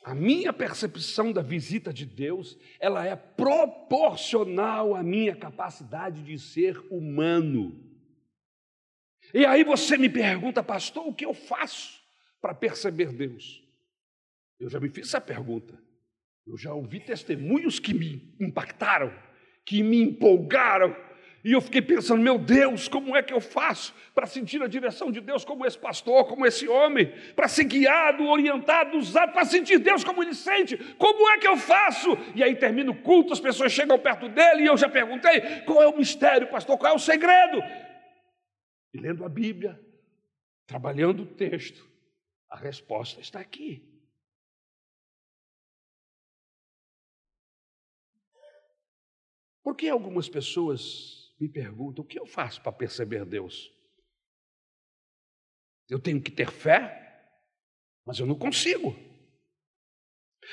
[0.04, 6.78] A minha percepção da visita de Deus, ela é proporcional à minha capacidade de ser
[6.92, 7.84] humano.
[9.34, 12.00] E aí você me pergunta, pastor, o que eu faço
[12.40, 13.64] para perceber Deus?
[14.60, 15.78] Eu já me fiz essa pergunta.
[16.46, 19.12] Eu já ouvi testemunhos que me impactaram,
[19.66, 20.96] que me empolgaram,
[21.46, 25.12] e eu fiquei pensando, meu Deus, como é que eu faço para sentir a direção
[25.12, 29.78] de Deus como esse pastor, como esse homem, para ser guiado, orientado, usado, para sentir
[29.78, 30.76] Deus como ele sente?
[30.96, 32.18] Como é que eu faço?
[32.34, 35.84] E aí termina o culto, as pessoas chegam perto dele e eu já perguntei: qual
[35.84, 36.80] é o mistério, pastor?
[36.80, 37.62] Qual é o segredo?
[38.92, 39.80] E lendo a Bíblia,
[40.66, 41.88] trabalhando o texto,
[42.50, 43.88] a resposta está aqui.
[49.62, 53.72] Por que algumas pessoas me perguntam: o que eu faço para perceber Deus?
[55.88, 57.30] Eu tenho que ter fé,
[58.06, 58.96] mas eu não consigo.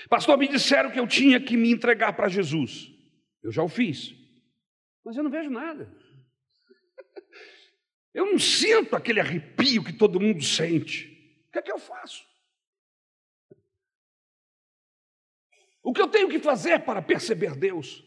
[0.08, 2.90] Pastor, me disseram que eu tinha que me entregar para Jesus.
[3.42, 4.14] Eu já o fiz,
[5.04, 5.90] mas eu não vejo nada.
[8.14, 11.08] Eu não sinto aquele arrepio que todo mundo sente.
[11.48, 12.22] O que é que eu faço?
[15.82, 18.04] O que eu tenho que fazer para perceber Deus?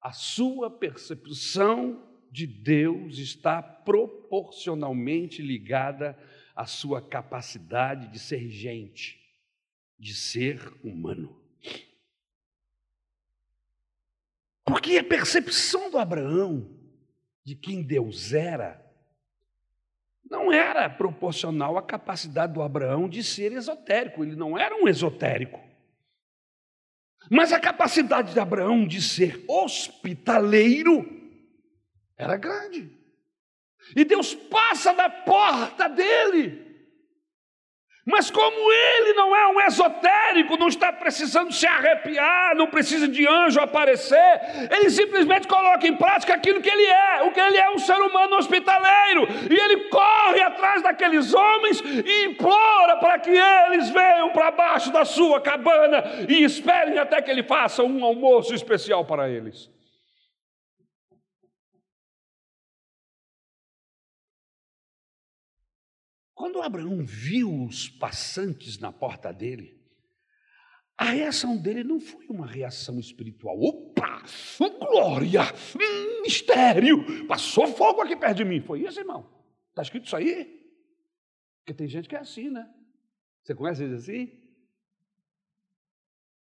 [0.00, 6.18] A sua percepção de Deus está proporcionalmente ligada
[6.54, 9.20] à sua capacidade de ser gente,
[9.98, 11.36] de ser humano.
[14.64, 16.70] Porque a percepção do Abraão
[17.44, 18.80] de quem Deus era
[20.30, 25.60] não era proporcional à capacidade do Abraão de ser esotérico, ele não era um esotérico.
[27.28, 31.04] Mas a capacidade de Abraão de ser hospitaleiro
[32.16, 32.90] era grande.
[33.96, 36.69] E Deus passa da porta dele
[38.04, 43.26] mas como ele não é um esotérico, não está precisando se arrepiar, não precisa de
[43.28, 47.70] anjo aparecer, ele simplesmente coloca em prática aquilo que ele é, o que ele é
[47.70, 53.90] um ser humano hospitaleiro, e ele corre atrás daqueles homens e implora para que eles
[53.90, 59.04] venham para baixo da sua cabana e esperem até que ele faça um almoço especial
[59.04, 59.68] para eles.
[66.40, 69.78] Quando Abraão viu os passantes na porta dele,
[70.96, 73.60] a reação dele não foi uma reação espiritual.
[73.60, 74.22] Opa!
[74.58, 75.42] Glória!
[76.22, 77.26] Mistério!
[77.26, 78.62] Passou fogo aqui perto de mim.
[78.62, 79.30] Foi isso, irmão?
[79.68, 80.66] Está escrito isso aí?
[81.58, 82.66] Porque tem gente que é assim, né?
[83.42, 84.32] Você conhece eles assim?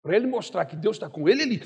[0.02, 1.62] Para ele mostrar que Deus está com ele, ele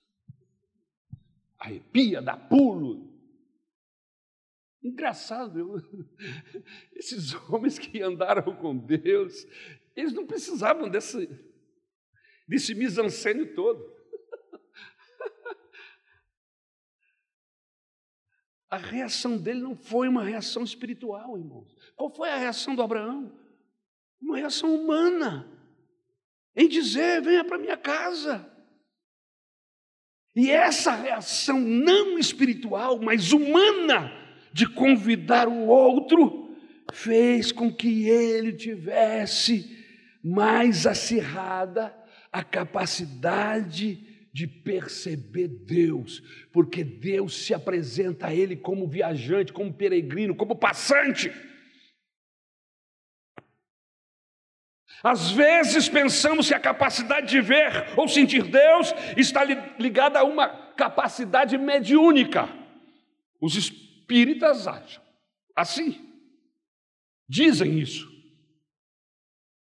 [1.60, 3.09] arrepia, dá pulo.
[4.82, 5.76] Engraçado, eu,
[6.96, 9.46] esses homens que andaram com Deus,
[9.94, 11.28] eles não precisavam desse,
[12.48, 12.98] desse mise
[13.54, 13.84] todo.
[18.70, 21.76] A reação dele não foi uma reação espiritual, irmãos.
[21.96, 23.36] Qual foi a reação do Abraão?
[24.22, 25.46] Uma reação humana,
[26.54, 28.48] em dizer: venha para minha casa.
[30.36, 34.19] E essa reação não espiritual, mas humana,
[34.52, 36.56] de convidar o outro,
[36.92, 39.78] fez com que ele tivesse
[40.22, 41.94] mais acirrada
[42.32, 46.22] a capacidade de perceber Deus,
[46.52, 51.32] porque Deus se apresenta a ele como viajante, como peregrino, como passante.
[55.02, 59.42] Às vezes pensamos que a capacidade de ver ou sentir Deus está
[59.78, 62.48] ligada a uma capacidade mediúnica.
[63.40, 63.56] Os
[64.10, 65.02] espíritas acham
[65.54, 66.10] assim,
[67.28, 68.08] dizem isso.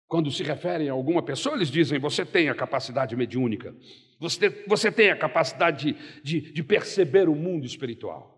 [0.07, 3.75] Quando se referem a alguma pessoa, eles dizem: você tem a capacidade mediúnica,
[4.19, 8.31] você, você tem a capacidade de, de, de perceber o mundo espiritual.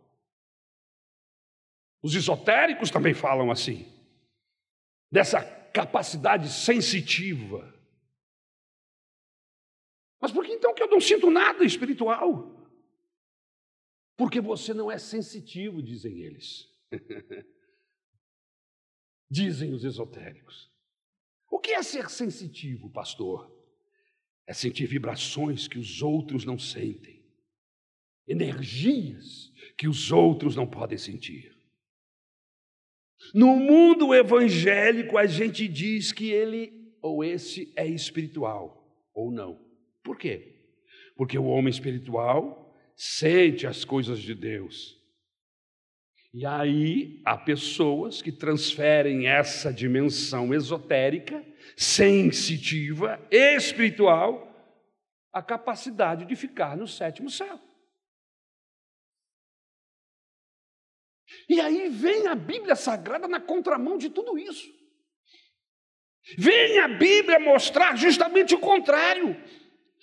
[2.03, 3.91] Os esotéricos também falam assim,
[5.11, 5.41] dessa
[5.71, 7.73] capacidade sensitiva.
[10.21, 12.54] Mas por que então que eu não sinto nada espiritual?
[14.18, 16.70] Porque você não é sensitivo, dizem eles.
[19.30, 20.72] dizem os esotéricos.
[21.49, 23.51] O que é ser sensitivo, pastor?
[24.47, 27.26] É sentir vibrações que os outros não sentem,
[28.28, 31.55] energias que os outros não podem sentir.
[33.34, 39.63] No mundo evangélico, a gente diz que ele ou esse é espiritual, ou não.
[40.03, 40.55] Por quê?
[41.16, 42.64] Porque o homem espiritual
[42.95, 44.95] sente as coisas de Deus.
[46.33, 51.45] E aí há pessoas que transferem essa dimensão esotérica,
[51.77, 54.51] sensitiva, espiritual,
[55.31, 57.59] a capacidade de ficar no sétimo céu.
[61.47, 64.73] E aí vem a Bíblia Sagrada na contramão de tudo isso.
[66.37, 69.41] Vem a Bíblia mostrar justamente o contrário.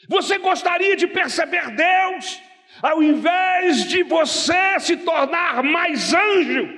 [0.09, 2.40] Você gostaria de perceber Deus,
[2.81, 6.68] ao invés de você se tornar mais anjo,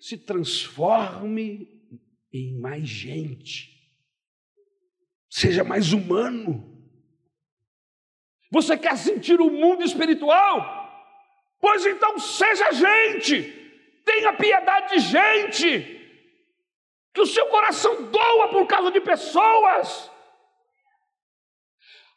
[0.00, 1.68] se transforme
[2.32, 3.70] em mais gente,
[5.28, 6.76] seja mais humano.
[8.50, 10.76] Você quer sentir o mundo espiritual?
[11.60, 13.42] Pois então seja gente,
[14.04, 15.98] tenha piedade de gente,
[17.12, 20.10] que o seu coração doa por causa de pessoas.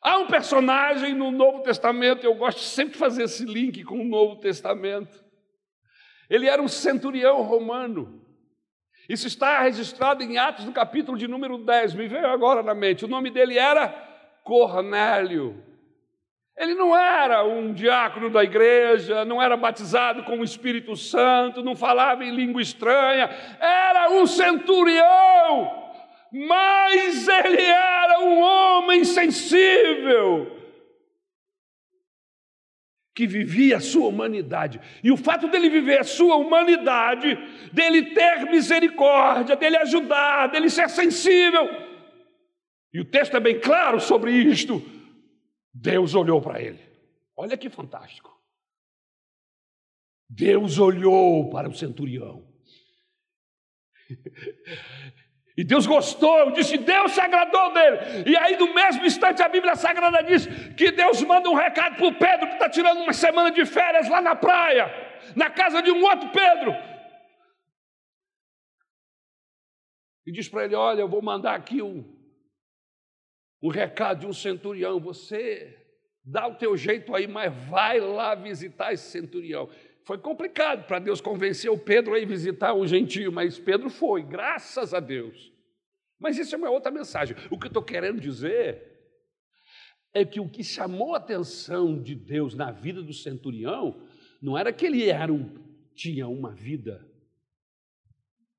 [0.01, 4.03] Há um personagem no Novo Testamento, eu gosto sempre de fazer esse link com o
[4.03, 5.23] Novo Testamento.
[6.27, 8.25] Ele era um centurião romano.
[9.07, 13.05] Isso está registrado em Atos, no capítulo de número 10, me veio agora na mente.
[13.05, 13.89] O nome dele era
[14.43, 15.63] Cornélio.
[16.57, 21.75] Ele não era um diácono da igreja, não era batizado com o Espírito Santo, não
[21.75, 23.29] falava em língua estranha,
[23.59, 25.80] era um centurião,
[26.32, 30.57] mas ele era um homem sensível,
[33.13, 34.79] que vivia a sua humanidade.
[35.03, 37.38] E o fato dele viver a sua humanidade,
[37.73, 41.67] dele ter misericórdia, dele ajudar, dele ser sensível,
[42.93, 44.82] e o texto é bem claro sobre isto
[45.73, 46.79] Deus olhou para ele.
[47.36, 48.29] Olha que fantástico.
[50.29, 52.45] Deus olhou para o centurião.
[55.57, 58.29] E Deus gostou, disse: Deus se agradou dele.
[58.29, 62.07] E aí, no mesmo instante, a Bíblia Sagrada diz que Deus manda um recado para
[62.07, 64.89] o Pedro, que está tirando uma semana de férias lá na praia,
[65.35, 66.73] na casa de um outro Pedro.
[70.25, 72.05] E diz para ele: Olha, eu vou mandar aqui um,
[73.61, 75.77] um recado de um centurião, você
[76.23, 79.69] dá o teu jeito aí, mas vai lá visitar esse centurião.
[80.03, 84.23] Foi complicado para Deus convencer o Pedro a ir visitar um gentio, mas Pedro foi,
[84.23, 85.51] graças a Deus.
[86.19, 87.35] Mas isso é uma outra mensagem.
[87.49, 88.91] O que eu estou querendo dizer
[90.13, 94.07] é que o que chamou a atenção de Deus na vida do centurião
[94.41, 95.55] não era que ele era um,
[95.95, 97.07] tinha uma vida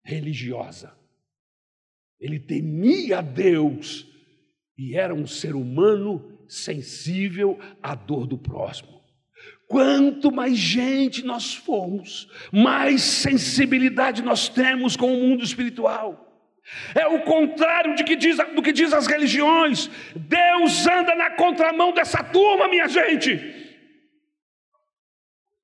[0.04, 0.96] religiosa.
[2.18, 4.06] Ele temia Deus
[4.78, 9.01] e era um ser humano sensível à dor do próximo.
[9.72, 16.30] Quanto mais gente nós formos, mais sensibilidade nós temos com o mundo espiritual.
[16.94, 19.88] É o contrário que diz, do que diz as religiões.
[20.14, 23.32] Deus anda na contramão dessa turma, minha gente.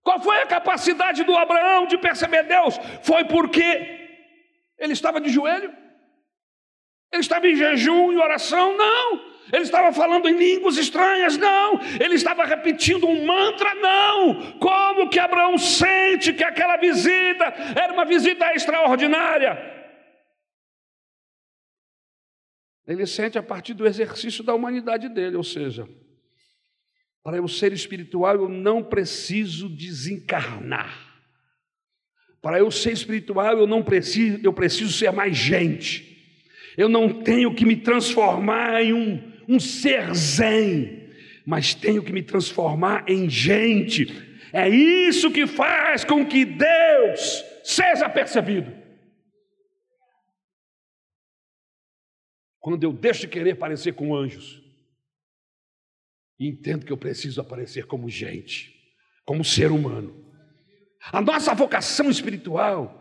[0.03, 2.81] Qual foi a capacidade do Abraão de perceber Deus?
[3.03, 3.63] Foi porque
[4.79, 5.71] ele estava de joelho?
[7.13, 8.75] Ele estava em jejum e oração?
[8.75, 9.38] Não.
[9.53, 11.37] Ele estava falando em línguas estranhas?
[11.37, 11.81] Não.
[12.01, 13.75] Ele estava repetindo um mantra?
[13.75, 14.59] Não.
[14.59, 17.45] Como que Abraão sente que aquela visita
[17.77, 19.77] era uma visita extraordinária?
[22.87, 25.87] Ele sente a partir do exercício da humanidade dele, ou seja,
[27.23, 31.07] para eu ser espiritual eu não preciso desencarnar.
[32.41, 36.17] Para eu ser espiritual eu não preciso, eu preciso ser mais gente.
[36.79, 41.11] Eu não tenho que me transformar em um um ser zen,
[41.47, 44.07] mas tenho que me transformar em gente.
[44.53, 48.77] É isso que faz com que Deus seja percebido.
[52.61, 54.63] Quando eu deixo de querer parecer com anjos,
[56.39, 58.75] entendo que eu preciso aparecer como gente,
[59.25, 60.27] como ser humano.
[61.11, 62.99] A nossa vocação espiritual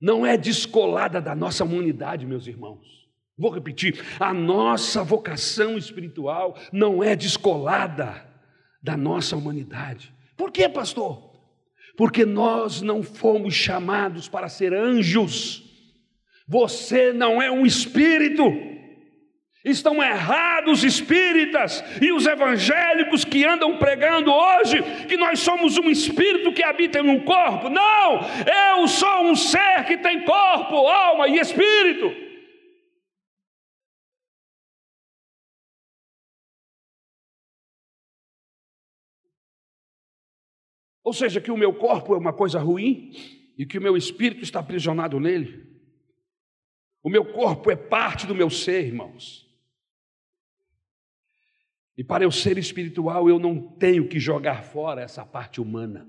[0.00, 3.07] não é descolada da nossa humanidade, meus irmãos.
[3.38, 8.26] Vou repetir: a nossa vocação espiritual não é descolada
[8.82, 10.12] da nossa humanidade.
[10.36, 11.28] Por quê, pastor?
[11.96, 15.64] Porque nós não fomos chamados para ser anjos.
[16.46, 18.42] Você não é um espírito.
[19.64, 25.90] Estão errados os espíritas e os evangélicos que andam pregando hoje que nós somos um
[25.90, 27.68] espírito que habita em um corpo.
[27.68, 28.20] Não!
[28.78, 32.27] Eu sou um ser que tem corpo, alma e espírito.
[41.08, 43.14] Ou seja, que o meu corpo é uma coisa ruim
[43.56, 45.66] e que o meu espírito está aprisionado nele.
[47.02, 49.48] O meu corpo é parte do meu ser, irmãos.
[51.96, 56.06] E para eu ser espiritual, eu não tenho que jogar fora essa parte humana.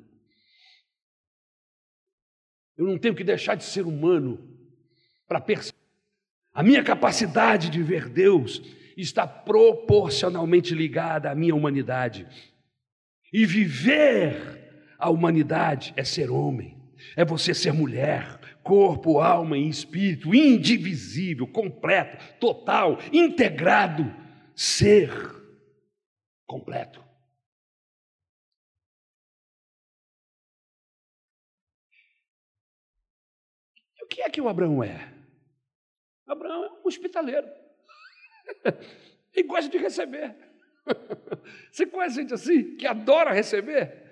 [2.76, 4.54] Eu não tenho que deixar de ser humano
[5.30, 5.80] para perceber.
[6.54, 8.62] A minha capacidade de ver Deus
[8.98, 12.28] está proporcionalmente ligada à minha humanidade.
[13.32, 14.59] E viver
[15.00, 16.78] a humanidade é ser homem,
[17.16, 24.14] é você ser mulher, corpo, alma e espírito, indivisível, completo, total, integrado,
[24.54, 25.10] ser
[26.46, 27.02] completo.
[33.98, 35.14] E o que é que o Abraão é?
[36.28, 37.48] Abraão é um hospitaleiro.
[39.34, 40.36] Ele gosta de receber.
[41.72, 44.09] Você conhece gente assim, que adora receber?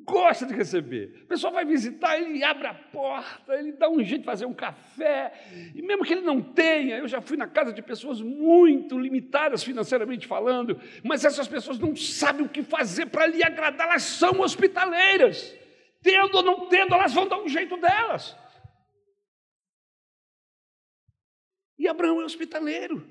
[0.00, 1.22] Gosta de receber.
[1.24, 4.54] O pessoal vai visitar, ele abre a porta, ele dá um jeito de fazer um
[4.54, 5.32] café,
[5.74, 9.62] e mesmo que ele não tenha, eu já fui na casa de pessoas muito limitadas
[9.62, 14.40] financeiramente falando, mas essas pessoas não sabem o que fazer para lhe agradar, elas são
[14.40, 15.56] hospitaleiras.
[16.00, 18.36] Tendo ou não tendo, elas vão dar um jeito delas.
[21.76, 23.06] E Abraão é hospitaleiro.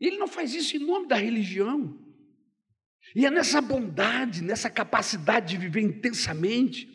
[0.00, 2.07] Ele não faz isso em nome da religião.
[3.14, 6.88] E é nessa bondade, nessa capacidade de viver intensamente,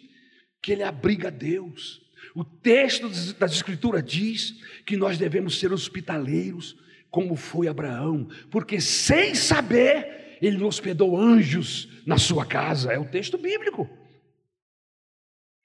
[0.61, 2.01] que ele abriga Deus.
[2.35, 4.51] O texto das Escrituras diz
[4.85, 6.77] que nós devemos ser hospitaleiros,
[7.09, 12.91] como foi Abraão, porque sem saber, ele hospedou anjos na sua casa.
[12.91, 13.87] É o texto bíblico.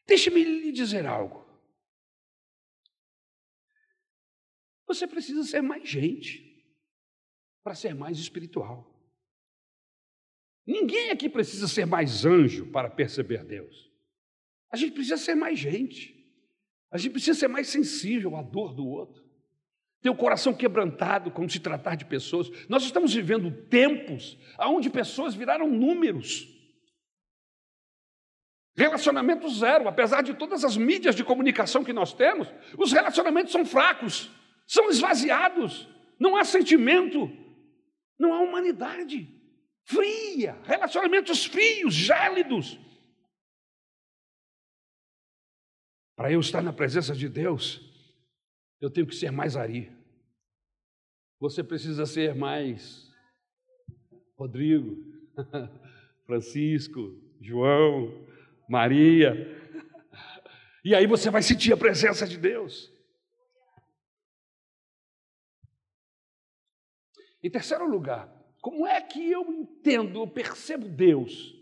[0.06, 1.46] Deixe-me lhe dizer algo.
[4.86, 6.64] Você precisa ser mais gente
[7.62, 8.97] para ser mais espiritual.
[10.68, 13.90] Ninguém aqui precisa ser mais anjo para perceber Deus.
[14.70, 16.14] A gente precisa ser mais gente.
[16.92, 19.24] A gente precisa ser mais sensível à dor do outro.
[20.02, 22.50] Ter o coração quebrantado quando se tratar de pessoas.
[22.68, 26.46] Nós estamos vivendo tempos onde pessoas viraram números.
[28.76, 32.46] Relacionamento zero, apesar de todas as mídias de comunicação que nós temos,
[32.76, 34.30] os relacionamentos são fracos,
[34.66, 35.88] são esvaziados,
[36.20, 37.26] não há sentimento,
[38.18, 39.37] não há humanidade
[39.88, 42.78] fria, relacionamentos frios, gélidos.
[46.14, 47.80] Para eu estar na presença de Deus,
[48.80, 49.90] eu tenho que ser mais Ari.
[51.40, 53.08] Você precisa ser mais
[54.36, 54.96] Rodrigo,
[56.26, 57.00] Francisco,
[57.40, 58.26] João,
[58.68, 59.32] Maria.
[60.84, 62.92] E aí você vai sentir a presença de Deus.
[67.42, 68.37] Em terceiro lugar,
[68.68, 71.54] como é que eu entendo, eu percebo Deus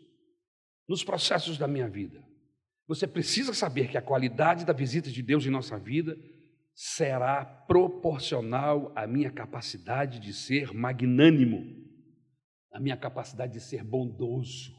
[0.89, 2.21] nos processos da minha vida?
[2.89, 6.19] Você precisa saber que a qualidade da visita de Deus em nossa vida
[6.75, 11.81] será proporcional à minha capacidade de ser magnânimo,
[12.73, 14.75] à minha capacidade de ser bondoso.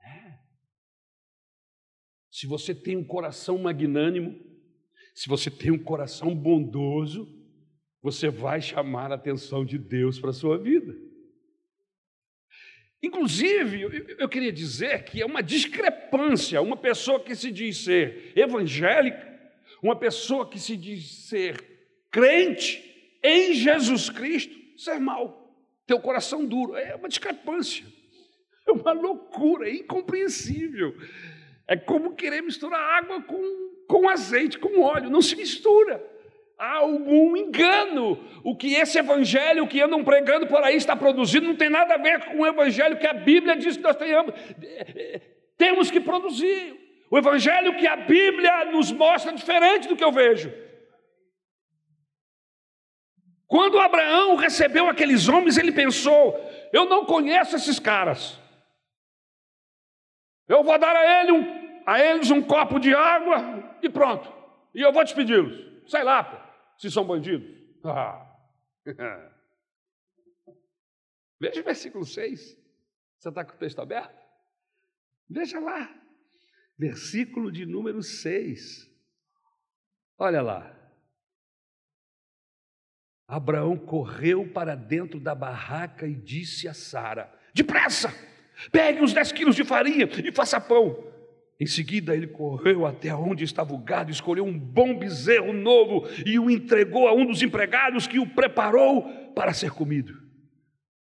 [0.00, 0.38] É.
[2.30, 4.32] Se você tem um coração magnânimo,
[5.12, 7.37] se você tem um coração bondoso,
[8.10, 10.96] você vai chamar a atenção de Deus para a sua vida.
[13.02, 19.26] Inclusive, eu queria dizer que é uma discrepância uma pessoa que se diz ser evangélica,
[19.82, 21.62] uma pessoa que se diz ser
[22.10, 22.82] crente
[23.22, 25.54] em Jesus Cristo, ser mal,
[25.86, 26.74] ter o coração duro.
[26.74, 27.84] É uma discrepância,
[28.66, 30.96] é uma loucura, é incompreensível.
[31.68, 36.17] É como querer misturar água com, com azeite, com óleo, não se mistura
[36.58, 38.18] há algum engano.
[38.42, 41.98] O que esse evangelho que andam pregando por aí está produzindo não tem nada a
[41.98, 44.34] ver com o evangelho que a Bíblia diz que nós tenhamos,
[45.56, 46.76] temos que produzir.
[47.10, 50.52] O evangelho que a Bíblia nos mostra diferente do que eu vejo.
[53.46, 56.38] Quando Abraão recebeu aqueles homens, ele pensou:
[56.70, 58.38] eu não conheço esses caras.
[60.46, 64.30] Eu vou dar a, ele um, a eles um copo de água e pronto.
[64.74, 65.66] E eu vou despedi-los.
[65.86, 66.47] Sei lá, pô
[66.78, 67.58] se são bandidos?
[67.84, 68.36] Ah.
[71.40, 72.58] Veja o versículo 6.
[73.18, 74.20] Você está com o texto aberto?
[75.30, 75.88] Veja lá.
[76.76, 78.90] Versículo de número 6.
[80.18, 80.74] Olha lá.
[83.28, 88.08] Abraão correu para dentro da barraca e disse a Sara: Depressa,
[88.72, 91.12] pegue uns 10 quilos de farinha e faça pão.
[91.60, 96.38] Em seguida, ele correu até onde estava o gado, escolheu um bom bezerro novo e
[96.38, 100.16] o entregou a um dos empregados que o preparou para ser comido.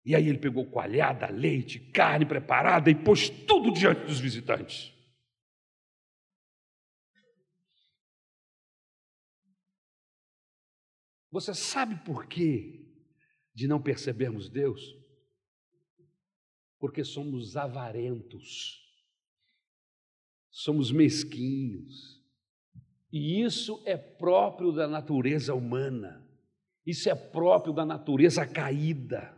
[0.07, 4.91] E aí ele pegou coalhada, leite, carne preparada e pôs tudo diante dos visitantes.
[11.31, 12.87] Você sabe por quê
[13.53, 14.97] de não percebermos Deus?
[16.79, 18.88] Porque somos avarentos
[20.59, 22.21] somos mesquinhos.
[23.13, 26.27] E isso é próprio da natureza humana,
[26.85, 29.37] isso é próprio da natureza caída.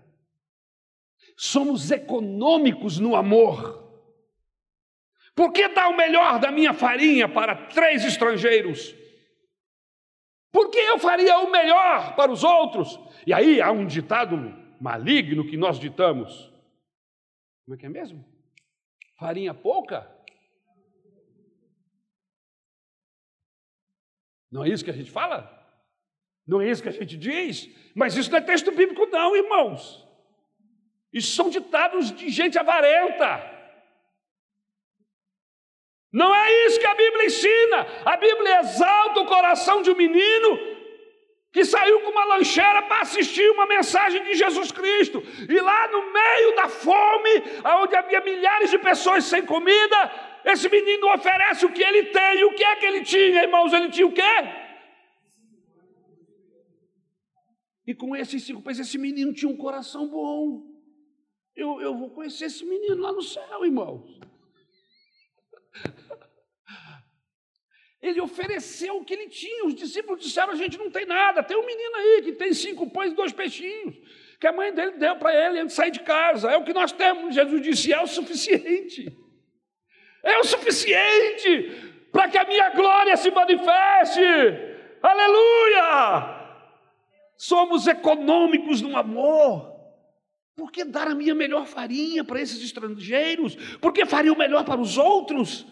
[1.36, 3.78] Somos econômicos no amor.
[5.34, 8.94] Por que dar o melhor da minha farinha para três estrangeiros?
[10.50, 12.98] Por que eu faria o melhor para os outros?
[13.26, 14.36] E aí há um ditado
[14.80, 16.50] maligno que nós ditamos.
[17.64, 18.24] Como é que é mesmo?
[19.18, 20.10] Farinha pouca,
[24.50, 25.58] Não é isso que a gente fala?
[26.46, 27.68] Não é isso que a gente diz?
[27.94, 30.06] Mas isso não é texto bíblico, não, irmãos.
[31.12, 33.58] Isso são ditados de gente avarenta.
[36.12, 37.86] Não é isso que a Bíblia ensina.
[38.04, 40.58] A Bíblia exalta o coração de um menino
[41.52, 45.22] que saiu com uma lancheira para assistir uma mensagem de Jesus Cristo.
[45.48, 47.42] E lá no meio da fome,
[47.80, 52.38] onde havia milhares de pessoas sem comida, esse menino oferece o que ele tem.
[52.38, 53.72] E o que é que ele tinha, irmãos?
[53.72, 54.22] Ele tinha o quê?
[57.86, 60.62] E com esses cinco pães, esse menino tinha um coração bom.
[61.56, 64.20] Eu, eu vou conhecer esse menino lá no céu, irmãos.
[68.00, 69.66] Ele ofereceu o que ele tinha.
[69.66, 71.42] Os discípulos disseram: a gente não tem nada.
[71.42, 73.94] Tem um menino aí que tem cinco pães e dois peixinhos,
[74.40, 76.50] que a mãe dele deu para ele antes de sair de casa.
[76.50, 77.34] É o que nós temos.
[77.34, 79.14] Jesus disse: é o suficiente
[80.22, 84.20] é o suficiente para que a minha glória se manifeste.
[85.02, 86.40] Aleluia!
[87.36, 89.70] Somos econômicos no amor.
[90.54, 93.54] Por que dar a minha melhor farinha para esses estrangeiros?
[93.78, 95.66] Por que faria o melhor para os outros?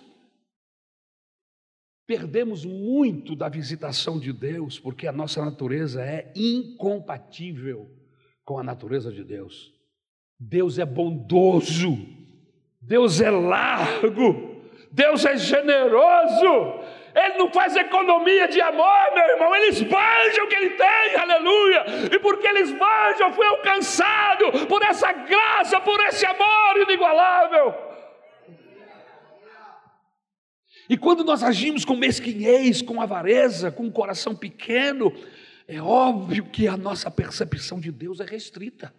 [2.06, 7.90] Perdemos muito da visitação de Deus, porque a nossa natureza é incompatível
[8.42, 9.74] com a natureza de Deus.
[10.40, 11.98] Deus é bondoso,
[12.88, 16.80] Deus é largo, Deus é generoso,
[17.14, 21.84] Ele não faz economia de amor, meu irmão, Ele esbanja o que Ele tem, aleluia,
[22.10, 27.74] e porque Ele esbanja, eu fui alcançado por essa graça, por esse amor inigualável.
[30.88, 35.12] E quando nós agimos com mesquinhez, com avareza, com um coração pequeno,
[35.66, 38.94] é óbvio que a nossa percepção de Deus é restrita,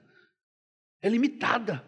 [1.01, 1.83] é limitada.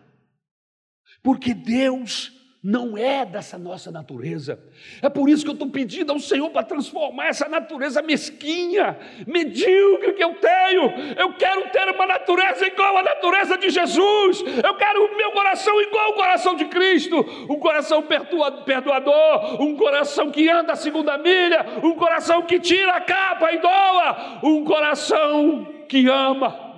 [1.24, 2.32] Porque Deus
[2.64, 4.64] não é dessa nossa natureza.
[5.02, 10.14] É por isso que eu estou pedindo ao Senhor para transformar essa natureza mesquinha, medíocre
[10.14, 10.84] que eu tenho.
[11.18, 14.44] Eu quero ter uma natureza igual à natureza de Jesus.
[14.64, 17.18] Eu quero o meu coração igual ao coração de Cristo.
[17.50, 23.02] Um coração perdoador, um coração que anda a segunda milha, um coração que tira a
[23.02, 26.70] capa e doa, um coração que ama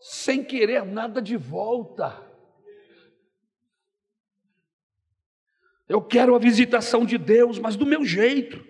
[0.00, 2.23] sem querer nada de volta.
[5.88, 8.64] Eu quero a visitação de Deus, mas do meu jeito,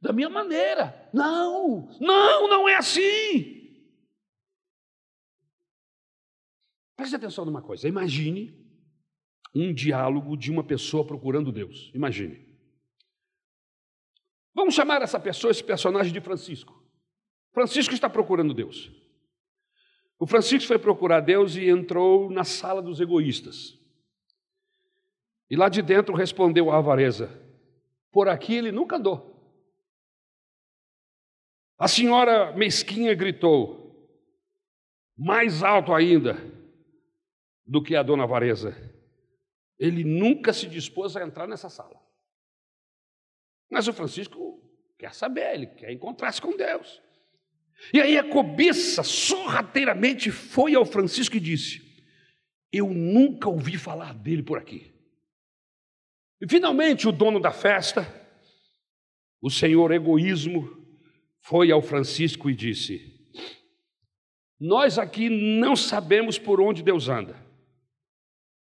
[0.00, 1.08] da minha maneira.
[1.12, 3.58] Não, não, não é assim.
[6.96, 7.88] Preste atenção numa coisa.
[7.88, 8.58] Imagine
[9.54, 11.90] um diálogo de uma pessoa procurando Deus.
[11.94, 12.46] Imagine.
[14.54, 16.84] Vamos chamar essa pessoa, esse personagem de Francisco.
[17.52, 18.90] Francisco está procurando Deus.
[20.18, 23.77] O Francisco foi procurar Deus e entrou na sala dos egoístas.
[25.50, 27.28] E lá de dentro respondeu a avareza:
[28.12, 29.36] Por aqui ele nunca andou.
[31.78, 33.88] A senhora mesquinha gritou,
[35.16, 36.36] mais alto ainda
[37.66, 38.76] do que a dona avareza:
[39.78, 41.98] Ele nunca se dispôs a entrar nessa sala.
[43.70, 44.60] Mas o Francisco
[44.98, 47.00] quer saber, ele quer encontrar-se com Deus.
[47.92, 52.04] E aí a cobiça sorrateiramente foi ao Francisco e disse:
[52.72, 54.97] Eu nunca ouvi falar dele por aqui.
[56.40, 58.06] E finalmente o dono da festa,
[59.40, 60.76] o senhor egoísmo,
[61.40, 63.28] foi ao Francisco e disse:
[64.58, 67.36] Nós aqui não sabemos por onde Deus anda,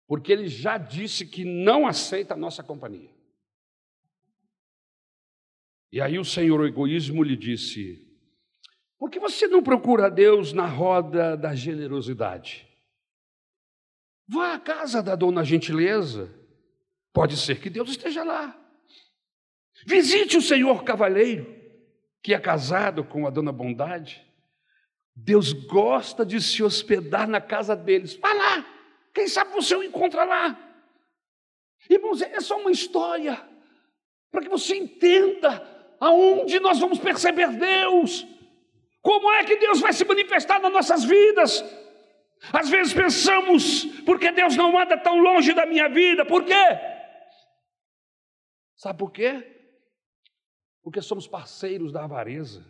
[0.07, 3.09] porque ele já disse que não aceita a nossa companhia.
[5.91, 8.05] E aí o senhor egoísmo lhe disse:
[8.97, 12.67] por que você não procura Deus na roda da generosidade?
[14.27, 16.33] Vá à casa da dona Gentileza.
[17.15, 18.53] Pode ser que Deus esteja lá.
[19.87, 21.47] Visite o senhor cavaleiro,
[22.21, 24.21] que é casado com a dona Bondade.
[25.15, 28.15] Deus gosta de se hospedar na casa deles.
[28.17, 28.65] Vá lá,
[29.13, 30.59] quem sabe você o encontra lá.
[31.89, 33.41] Irmãos, é só uma história
[34.29, 35.65] para que você entenda
[36.01, 38.27] aonde nós vamos perceber Deus.
[39.01, 41.63] Como é que Deus vai se manifestar nas nossas vidas?
[42.51, 46.94] Às vezes pensamos, porque Deus não anda tão longe da minha vida, por quê?
[48.75, 49.51] Sabe por quê?
[50.83, 52.65] Porque somos parceiros da avareza.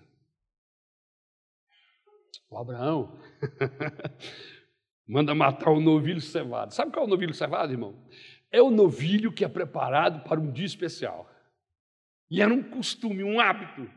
[2.49, 3.19] O Abraão
[5.07, 6.73] manda matar o novilho cevado.
[6.73, 8.07] Sabe qual é o novilho cevado, irmão?
[8.51, 11.29] É o novilho que é preparado para um dia especial.
[12.29, 13.89] E era um costume, um hábito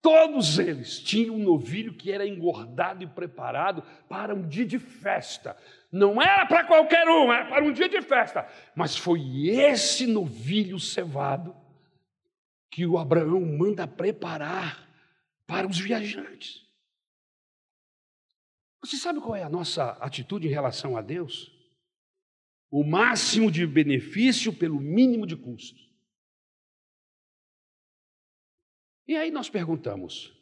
[0.00, 5.56] Todos eles tinham um novilho que era engordado e preparado para um dia de festa.
[5.90, 8.48] Não era para qualquer um, era para um dia de festa.
[8.76, 11.54] Mas foi esse novilho cevado
[12.70, 14.88] que o Abraão manda preparar
[15.46, 16.64] para os viajantes.
[18.80, 21.50] Você sabe qual é a nossa atitude em relação a Deus?
[22.70, 25.87] O máximo de benefício pelo mínimo de custo.
[29.08, 30.32] E aí nós perguntamos: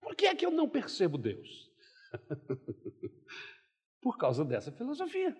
[0.00, 1.70] por que é que eu não percebo Deus?
[4.02, 5.36] por causa dessa filosofia,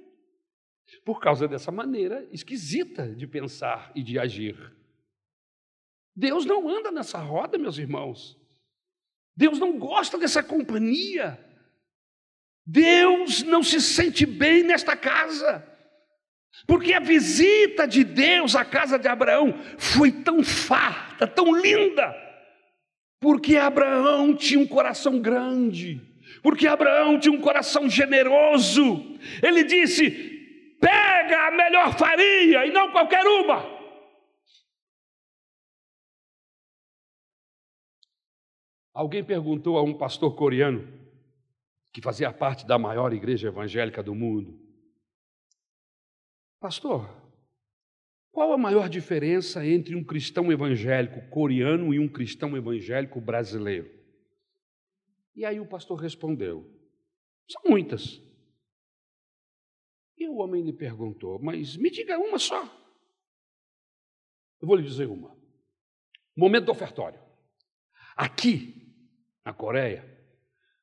[1.04, 4.56] por causa dessa maneira esquisita de pensar e de agir.
[6.14, 8.38] Deus não anda nessa roda, meus irmãos.
[9.36, 11.38] Deus não gosta dessa companhia.
[12.64, 15.66] Deus não se sente bem nesta casa.
[16.66, 22.14] Porque a visita de Deus à casa de Abraão foi tão farta, tão linda,
[23.20, 26.00] porque Abraão tinha um coração grande,
[26.42, 29.18] porque Abraão tinha um coração generoso.
[29.42, 30.10] Ele disse:
[30.80, 33.80] pega a melhor farinha e não qualquer uma.
[38.92, 40.86] Alguém perguntou a um pastor coreano,
[41.92, 44.69] que fazia parte da maior igreja evangélica do mundo,
[46.60, 47.08] Pastor,
[48.30, 53.90] qual a maior diferença entre um cristão evangélico coreano e um cristão evangélico brasileiro?
[55.34, 56.70] E aí o pastor respondeu:
[57.48, 58.22] São muitas.
[60.18, 62.62] E o homem lhe perguntou: Mas me diga uma só.
[64.60, 65.34] Eu vou lhe dizer uma.
[66.36, 67.18] Momento do ofertório.
[68.14, 68.94] Aqui,
[69.42, 70.04] na Coreia,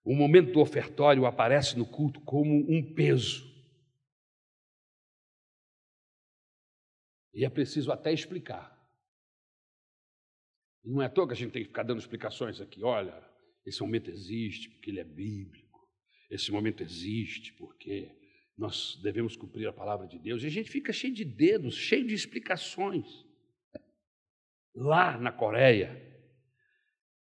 [0.04, 3.47] o momento do ofertório aparece no culto como um peso.
[7.38, 8.76] E é preciso até explicar.
[10.84, 12.84] Não é à toa que a gente tem que ficar dando explicações aqui.
[12.84, 13.14] Olha,
[13.64, 15.88] esse momento existe porque ele é bíblico.
[16.32, 18.12] Esse momento existe porque
[18.58, 20.42] nós devemos cumprir a palavra de Deus.
[20.42, 23.06] E a gente fica cheio de dedos, cheio de explicações.
[24.74, 25.96] Lá na Coreia,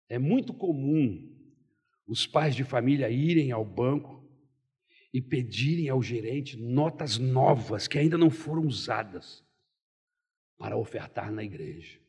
[0.08, 1.30] é muito comum
[2.06, 4.26] os pais de família irem ao banco
[5.12, 9.45] e pedirem ao gerente notas novas que ainda não foram usadas
[10.58, 12.00] para ofertar na igreja.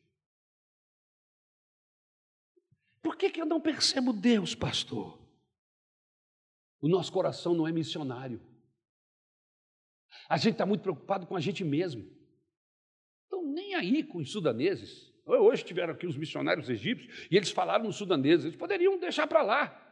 [3.02, 5.18] Por que, que eu não percebo Deus, pastor?
[6.80, 8.40] O nosso coração não é missionário.
[10.28, 12.06] A gente está muito preocupado com a gente mesmo.
[13.54, 15.12] nem aí com os sudaneses.
[15.24, 19.42] Hoje tiveram aqui os missionários egípcios e eles falaram nos sudaneses, eles poderiam deixar para
[19.42, 19.84] lá.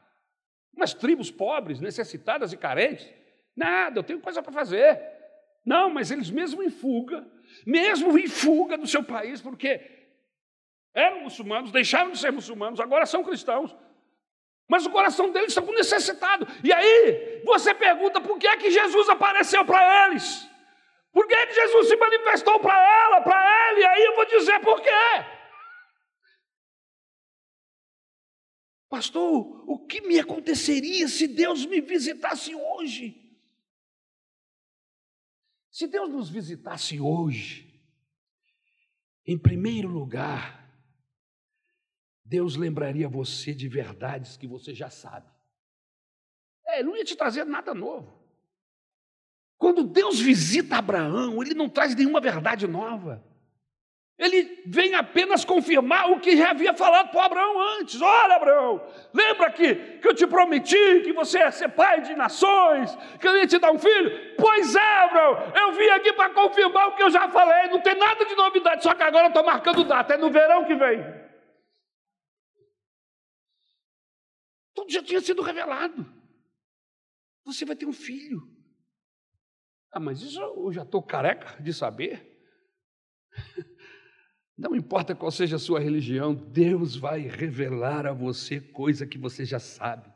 [0.72, 3.10] Umas tribos pobres, necessitadas e carentes.
[3.54, 5.00] Nada, eu tenho coisa para fazer.
[5.64, 7.26] Não, mas eles mesmo em fuga,
[7.66, 9.80] mesmo em fuga do seu país, porque
[10.94, 13.74] eram muçulmanos, deixaram de ser muçulmanos, agora são cristãos.
[14.68, 16.46] Mas o coração deles está necessitado.
[16.64, 20.48] E aí, você pergunta por que é que Jesus apareceu para eles?
[21.12, 23.80] Por que, é que Jesus se manifestou para ela, para ele?
[23.80, 24.90] E aí eu vou dizer por quê.
[28.88, 33.25] Pastor, o que me aconteceria se Deus me visitasse hoje?
[35.76, 37.78] Se Deus nos visitasse hoje,
[39.26, 40.74] em primeiro lugar,
[42.24, 45.30] Deus lembraria você de verdades que você já sabe.
[46.66, 48.26] É, ele não ia te trazer nada novo.
[49.58, 53.22] Quando Deus visita Abraão, ele não traz nenhuma verdade nova.
[54.18, 58.00] Ele vem apenas confirmar o que já havia falado para Abraão antes.
[58.00, 62.96] Olha, Abraão, lembra que, que eu te prometi que você ia ser pai de nações,
[63.20, 64.34] que eu ia te dar um filho?
[64.38, 67.94] Pois é, Abraão, eu vim aqui para confirmar o que eu já falei, não tem
[67.94, 71.04] nada de novidade, só que agora eu estou marcando data, é no verão que vem.
[74.74, 76.06] Tudo já tinha sido revelado.
[77.44, 78.40] Você vai ter um filho.
[79.92, 82.34] Ah, mas isso eu já estou careca de saber.
[84.56, 89.44] Não importa qual seja a sua religião, Deus vai revelar a você coisa que você
[89.44, 90.08] já sabe,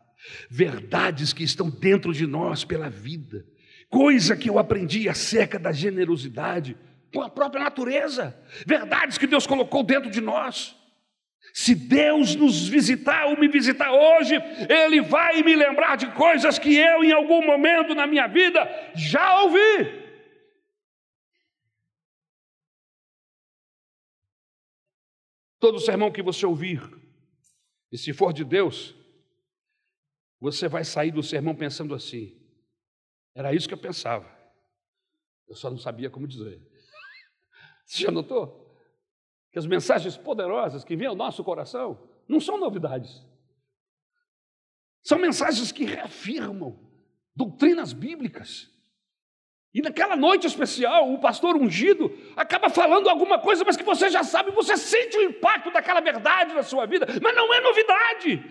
[0.49, 3.45] verdades que estão dentro de nós pela vida,
[3.91, 6.77] coisa que eu aprendi acerca da generosidade
[7.13, 8.35] com a própria natureza,
[8.67, 10.75] verdades que Deus colocou dentro de nós.
[11.53, 14.37] Se Deus nos visitar ou me visitar hoje,
[14.69, 19.43] Ele vai me lembrar de coisas que eu, em algum momento na minha vida, já
[19.43, 20.10] ouvi.
[25.61, 26.81] Todo sermão que você ouvir,
[27.93, 28.95] e se for de Deus,
[30.41, 32.41] você vai sair do sermão pensando assim:
[33.35, 34.27] era isso que eu pensava,
[35.47, 36.61] eu só não sabia como dizer.
[37.85, 38.75] Você já notou?
[39.53, 43.21] Que as mensagens poderosas que vêm ao nosso coração não são novidades,
[45.03, 46.79] são mensagens que reafirmam
[47.35, 48.71] doutrinas bíblicas.
[49.73, 54.25] E naquela noite especial, o pastor ungido acaba falando alguma coisa, mas que você já
[54.25, 58.43] sabe, você sente o impacto daquela verdade na sua vida, mas não é novidade.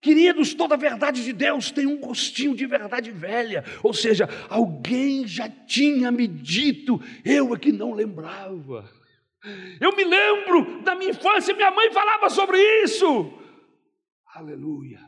[0.00, 5.48] Queridos, toda verdade de Deus tem um gostinho de verdade velha, ou seja, alguém já
[5.48, 8.88] tinha me dito, eu é que não lembrava.
[9.80, 13.32] Eu me lembro da minha infância, minha mãe falava sobre isso.
[14.34, 15.00] Aleluia.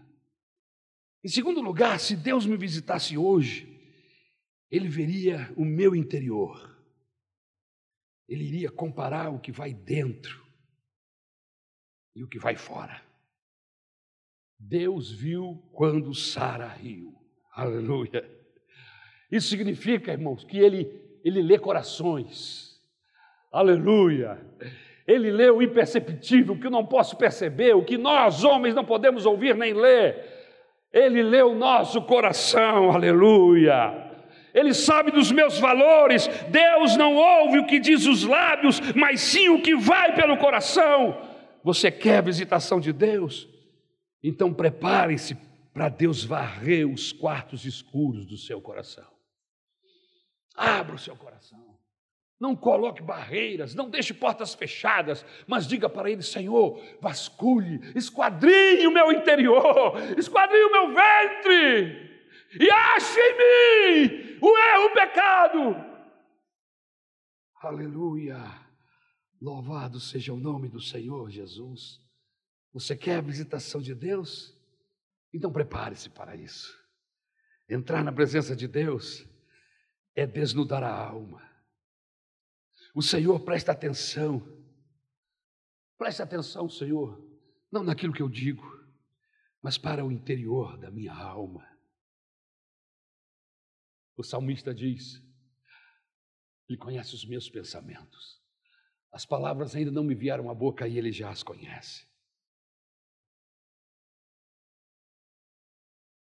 [1.25, 3.69] Em segundo lugar, se Deus me visitasse hoje,
[4.71, 6.78] ele veria o meu interior.
[8.29, 10.47] Ele iria comparar o que vai dentro
[12.15, 13.01] e o que vai fora.
[14.59, 17.15] Deus viu quando Sara riu.
[17.55, 18.29] Aleluia.
[19.31, 20.91] Isso significa, irmãos, que ele,
[21.25, 22.79] ele lê corações.
[23.53, 24.39] Aleluia.
[25.07, 28.85] Ele lê o imperceptível, o que eu não posso perceber, o que nós, homens, não
[28.85, 30.25] podemos ouvir nem ler.
[30.93, 32.91] Ele lê o nosso coração.
[32.91, 34.08] Aleluia.
[34.55, 36.27] Ele sabe dos meus valores.
[36.49, 41.17] Deus não ouve o que diz os lábios, mas sim o que vai pelo coração.
[41.63, 43.49] Você quer a visitação de Deus?
[44.23, 45.37] Então prepare-se
[45.73, 49.07] para Deus varrer os quartos escuros do seu coração.
[50.57, 51.79] Abra o seu coração.
[52.41, 58.93] Não coloque barreiras, não deixe portas fechadas, mas diga para ele: Senhor, vasculhe, esquadrinhe o
[58.93, 62.08] meu interior, esquadrinhe o meu ventre
[62.53, 65.89] e ache em mim o erro, o pecado.
[67.61, 68.39] Aleluia!
[69.41, 72.01] Louvado seja o nome do Senhor Jesus.
[72.73, 74.57] Você quer a visitação de Deus?
[75.33, 76.77] Então prepare-se para isso.
[77.69, 79.27] Entrar na presença de Deus
[80.15, 81.43] é desnudar a alma.
[82.95, 84.43] O Senhor presta atenção.
[85.99, 87.21] Preste atenção, Senhor,
[87.71, 88.65] não naquilo que eu digo,
[89.61, 91.68] mas para o interior da minha alma.
[94.19, 95.23] O salmista diz:
[96.69, 98.43] Ele conhece os meus pensamentos.
[99.13, 102.05] As palavras ainda não me vieram à boca e ele já as conhece.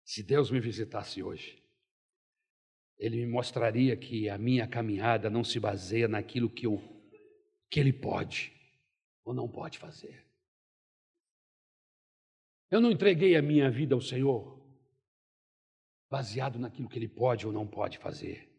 [0.04, 1.64] Se Deus me visitasse hoje,
[2.98, 6.78] Ele me mostraria que a minha caminhada não se baseia naquilo que, eu,
[7.70, 8.54] que Ele pode
[9.24, 10.28] ou não pode fazer.
[12.70, 14.55] Eu não entreguei a minha vida ao Senhor
[16.10, 18.52] baseado naquilo que ele pode ou não pode fazer.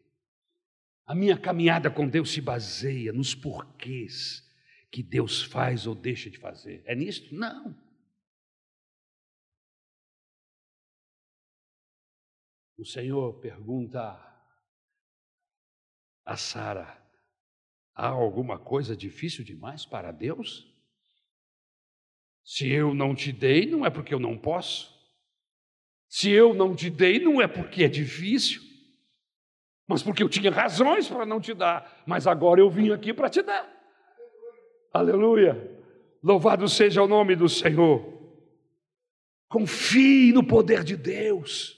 [1.05, 4.45] A minha caminhada com Deus se baseia nos porquês
[4.91, 6.83] que Deus faz ou deixa de fazer.
[6.85, 7.33] É nisto?
[7.33, 7.75] Não.
[12.77, 14.01] O Senhor pergunta
[16.25, 17.01] a Sara:
[17.95, 20.71] há alguma coisa difícil demais para Deus?
[22.43, 24.96] Se eu não te dei, não é porque eu não posso.
[26.07, 28.61] Se eu não te dei, não é porque é difícil,
[29.87, 32.03] mas porque eu tinha razões para não te dar.
[32.05, 33.67] Mas agora eu vim aqui para te dar.
[34.93, 35.55] Aleluia!
[36.23, 38.17] Louvado seja o nome do Senhor.
[39.49, 41.77] Confie no poder de Deus.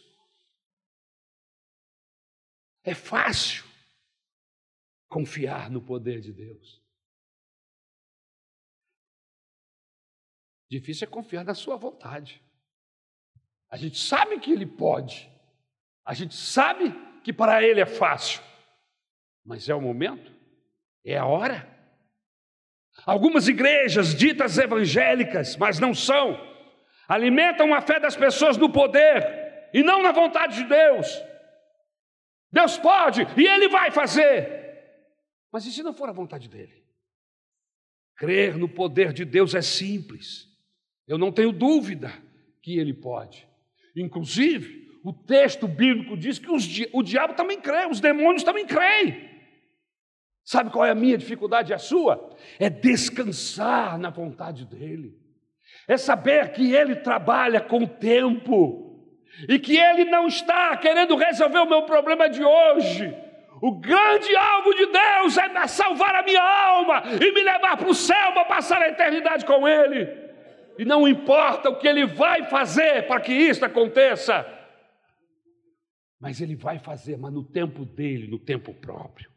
[2.83, 3.63] É fácil
[5.07, 6.81] confiar no poder de Deus.
[10.69, 12.41] Difícil é confiar na sua vontade.
[13.69, 15.29] A gente sabe que ele pode,
[16.03, 16.91] a gente sabe
[17.23, 18.41] que para ele é fácil,
[19.45, 20.31] mas é o momento,
[21.05, 21.67] é a hora.
[23.05, 26.35] Algumas igrejas ditas evangélicas, mas não são,
[27.07, 31.07] alimentam a fé das pessoas no poder e não na vontade de Deus.
[32.51, 34.59] Deus pode e Ele vai fazer,
[35.51, 36.83] mas e se não for a vontade dEle?
[38.15, 40.47] Crer no poder de Deus é simples,
[41.07, 42.11] eu não tenho dúvida
[42.61, 43.48] que Ele pode.
[43.95, 49.29] Inclusive, o texto bíblico diz que os, o diabo também crê, os demônios também creem.
[50.43, 52.35] Sabe qual é a minha dificuldade e a sua?
[52.59, 55.13] É descansar na vontade dEle,
[55.87, 59.07] é saber que Ele trabalha com o tempo
[59.47, 63.15] e que Ele não está querendo resolver o meu problema de hoje.
[63.61, 67.93] O grande alvo de Deus é salvar a minha alma e me levar para o
[67.93, 70.28] céu para passar a eternidade com Ele
[70.79, 74.45] e não importa o que ele vai fazer para que isso aconteça,
[76.17, 79.29] mas ele vai fazer, mas no tempo dele, no tempo próprio.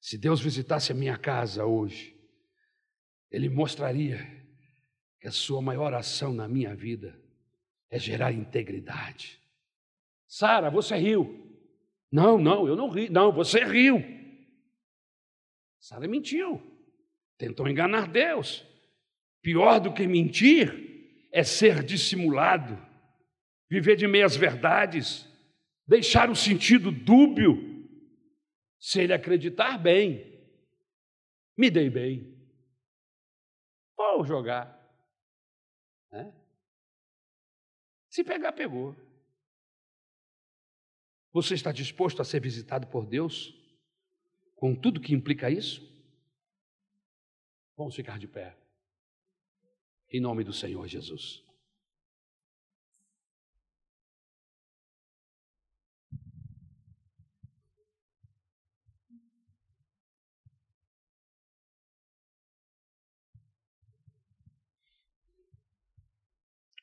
[0.00, 2.20] Se Deus visitasse a minha casa hoje,
[3.30, 4.18] ele mostraria
[5.20, 7.16] que a sua maior ação na minha vida
[7.88, 9.40] é gerar integridade.
[10.26, 11.48] Sara, você riu.
[12.10, 13.08] Não, não, eu não ri.
[13.08, 14.02] Não, você riu.
[15.78, 16.60] Sara mentiu.
[17.38, 18.68] Tentou enganar Deus.
[19.42, 22.76] Pior do que mentir é ser dissimulado,
[23.68, 25.26] viver de meias verdades,
[25.86, 27.68] deixar o sentido dúbio.
[28.78, 30.24] Se ele acreditar bem,
[31.56, 32.40] me dei bem,
[33.96, 34.78] vou jogar.
[36.10, 36.32] Né?
[38.10, 38.96] Se pegar, pegou.
[41.32, 43.54] Você está disposto a ser visitado por Deus
[44.56, 45.80] com tudo que implica isso?
[47.76, 48.56] Vamos ficar de pé.
[50.12, 51.44] Em nome do Senhor Jesus.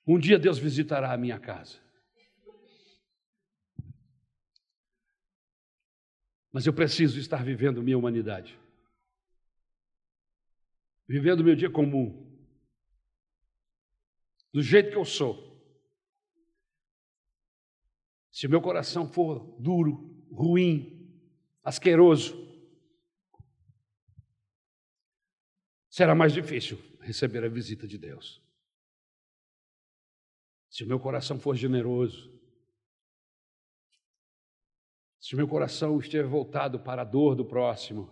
[0.08, 1.86] Um dia Deus visitará a minha casa.
[6.50, 8.58] Mas eu preciso estar vivendo minha humanidade.
[11.06, 12.26] Vivendo meu dia comum
[14.58, 15.56] do jeito que eu sou.
[18.32, 21.16] Se o meu coração for duro, ruim,
[21.64, 22.36] asqueroso,
[25.88, 28.42] será mais difícil receber a visita de Deus.
[30.72, 32.36] Se o meu coração for generoso,
[35.20, 38.12] se o meu coração estiver voltado para a dor do próximo,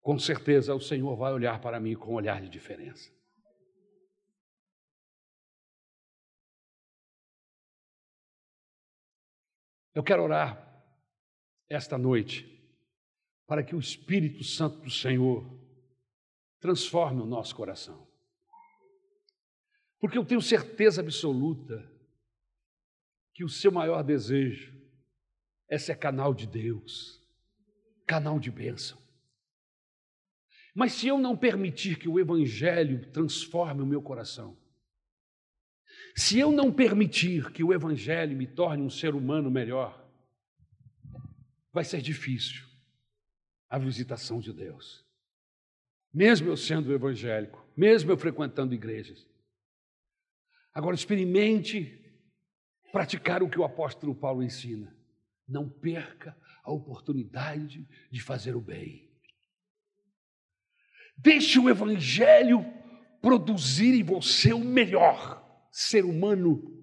[0.00, 3.16] com certeza o Senhor vai olhar para mim com um olhar de diferença.
[9.98, 10.80] Eu quero orar
[11.68, 12.46] esta noite
[13.48, 15.44] para que o Espírito Santo do Senhor
[16.60, 18.06] transforme o nosso coração.
[19.98, 21.84] Porque eu tenho certeza absoluta
[23.34, 24.72] que o seu maior desejo
[25.68, 27.20] é ser canal de Deus,
[28.06, 29.02] canal de bênção.
[30.76, 34.56] Mas se eu não permitir que o Evangelho transforme o meu coração,
[36.18, 40.04] se eu não permitir que o Evangelho me torne um ser humano melhor,
[41.72, 42.66] vai ser difícil
[43.70, 45.06] a visitação de Deus.
[46.12, 49.24] Mesmo eu sendo evangélico, mesmo eu frequentando igrejas.
[50.74, 52.04] Agora, experimente
[52.90, 54.92] praticar o que o apóstolo Paulo ensina.
[55.46, 59.08] Não perca a oportunidade de fazer o bem.
[61.16, 62.66] Deixe o Evangelho
[63.22, 65.47] produzir em você o melhor
[65.78, 66.76] ser humano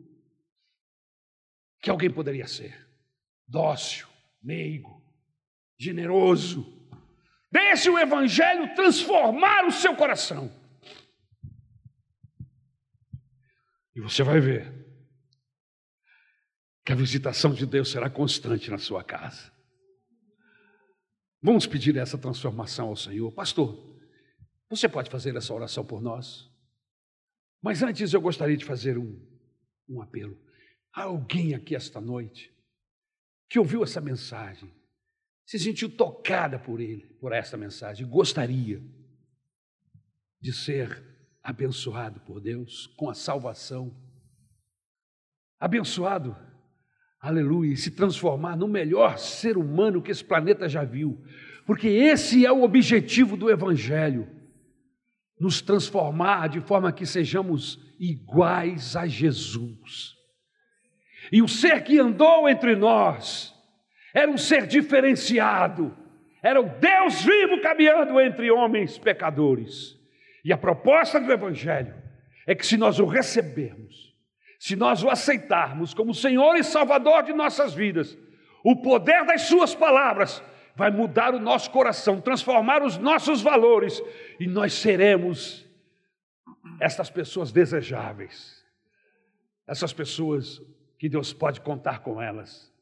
[1.81, 2.87] que alguém poderia ser.
[3.45, 4.07] dócil,
[4.41, 5.03] meigo,
[5.77, 6.65] generoso.
[7.51, 10.49] Deixe o Evangelho transformar o seu coração.
[13.93, 14.73] E você vai ver
[16.83, 19.53] que a visitação de Deus será constante na sua casa.
[21.41, 23.31] Vamos pedir essa transformação ao Senhor.
[23.33, 23.99] Pastor,
[24.69, 26.54] você pode fazer essa oração por nós?
[27.65, 29.19] Mas antes eu gostaria de fazer um,
[29.89, 30.37] um apelo.
[30.93, 32.53] Há alguém aqui esta noite
[33.49, 34.71] que ouviu essa mensagem,
[35.47, 38.79] se sentiu tocada por ele, por essa mensagem, gostaria
[40.39, 41.03] de ser
[41.41, 43.91] abençoado por Deus com a salvação.
[45.59, 46.37] Abençoado,
[47.19, 51.19] aleluia, e se transformar no melhor ser humano que esse planeta já viu,
[51.65, 54.34] porque esse é o objetivo do Evangelho
[55.39, 60.15] nos transformar de forma que sejamos iguais a Jesus.
[61.31, 63.53] E o ser que andou entre nós
[64.13, 65.95] era um ser diferenciado,
[66.41, 69.95] era o Deus vivo caminhando entre homens pecadores.
[70.43, 71.93] E a proposta do Evangelho
[72.47, 74.13] é que se nós o recebermos,
[74.59, 78.17] se nós o aceitarmos como Senhor e Salvador de nossas vidas,
[78.63, 80.41] o poder das Suas palavras
[80.75, 84.01] vai mudar o nosso coração, transformar os nossos valores,
[84.39, 85.65] e nós seremos
[86.79, 88.63] estas pessoas desejáveis,
[89.67, 90.61] essas pessoas
[90.97, 92.73] que Deus pode contar com elas,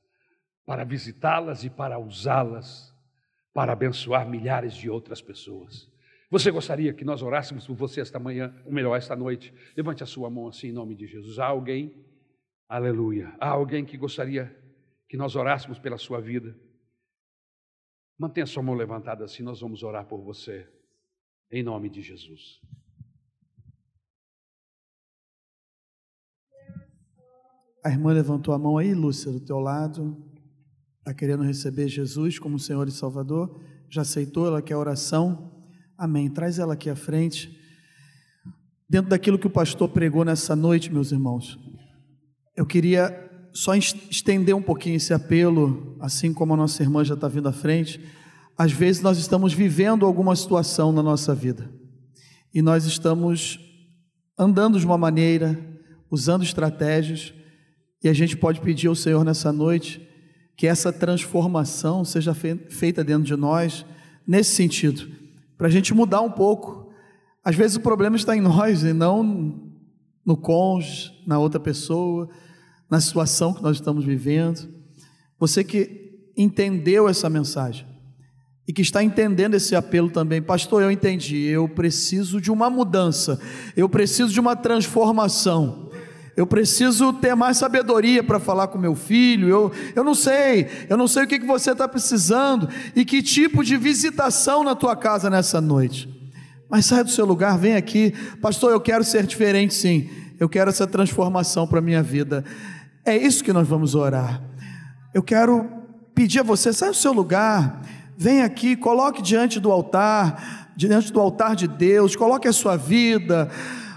[0.66, 2.94] para visitá-las e para usá-las,
[3.54, 5.92] para abençoar milhares de outras pessoas.
[6.30, 9.54] Você gostaria que nós orássemos por você esta manhã, ou melhor, esta noite?
[9.78, 11.38] Levante a sua mão assim em nome de Jesus.
[11.38, 12.04] Há alguém,
[12.68, 14.56] aleluia, há alguém que gostaria
[15.08, 16.58] que nós orássemos pela sua vida?
[18.18, 20.68] Mantenha sua mão levantada assim, nós vamos orar por você,
[21.54, 22.60] em nome de Jesus.
[27.86, 30.18] A irmã levantou a mão aí, Lúcia, do teu lado,
[30.98, 35.64] está querendo receber Jesus como Senhor e Salvador, já aceitou, ela quer oração,
[35.96, 36.28] amém.
[36.28, 37.56] Traz ela aqui à frente.
[38.90, 41.60] Dentro daquilo que o pastor pregou nessa noite, meus irmãos,
[42.56, 47.28] eu queria só estender um pouquinho esse apelo, assim como a nossa irmã já está
[47.28, 48.02] vindo à frente.
[48.58, 51.70] Às vezes nós estamos vivendo alguma situação na nossa vida
[52.54, 53.60] e nós estamos
[54.38, 55.60] andando de uma maneira,
[56.10, 57.34] usando estratégias,
[58.04, 60.08] e a gente pode pedir ao Senhor nessa noite
[60.56, 63.86] que essa transformação seja feita dentro de nós,
[64.28, 65.10] nesse sentido,
[65.58, 66.94] para a gente mudar um pouco.
[67.44, 69.72] Às vezes o problema está em nós e não
[70.26, 72.30] no cônjuge, na outra pessoa
[72.94, 74.70] na situação que nós estamos vivendo.
[75.40, 77.88] Você que entendeu essa mensagem
[78.68, 83.40] e que está entendendo esse apelo também, pastor, eu entendi, eu preciso de uma mudança,
[83.76, 85.92] eu preciso de uma transformação.
[86.36, 89.48] Eu preciso ter mais sabedoria para falar com meu filho.
[89.48, 93.22] Eu, eu não sei, eu não sei o que, que você está precisando e que
[93.22, 96.10] tipo de visitação na tua casa nessa noite.
[96.68, 98.72] Mas sai do seu lugar, vem aqui, pastor.
[98.72, 100.10] Eu quero ser diferente, sim.
[100.40, 102.44] Eu quero essa transformação para a minha vida.
[103.06, 104.42] É isso que nós vamos orar.
[105.14, 105.70] Eu quero
[106.16, 107.80] pedir a você, sai do seu lugar,
[108.18, 113.50] vem aqui, coloque diante do altar, diante do altar de Deus, coloque a sua vida,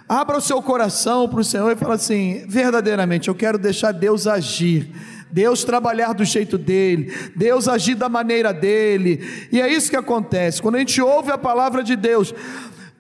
[0.09, 4.27] abra o seu coração para o Senhor e fala assim: verdadeiramente, eu quero deixar Deus
[4.27, 4.93] agir.
[5.31, 10.63] Deus trabalhar do jeito dele, Deus agir da maneira dele, e é isso que acontece.
[10.63, 12.33] Quando a gente ouve a palavra de Deus,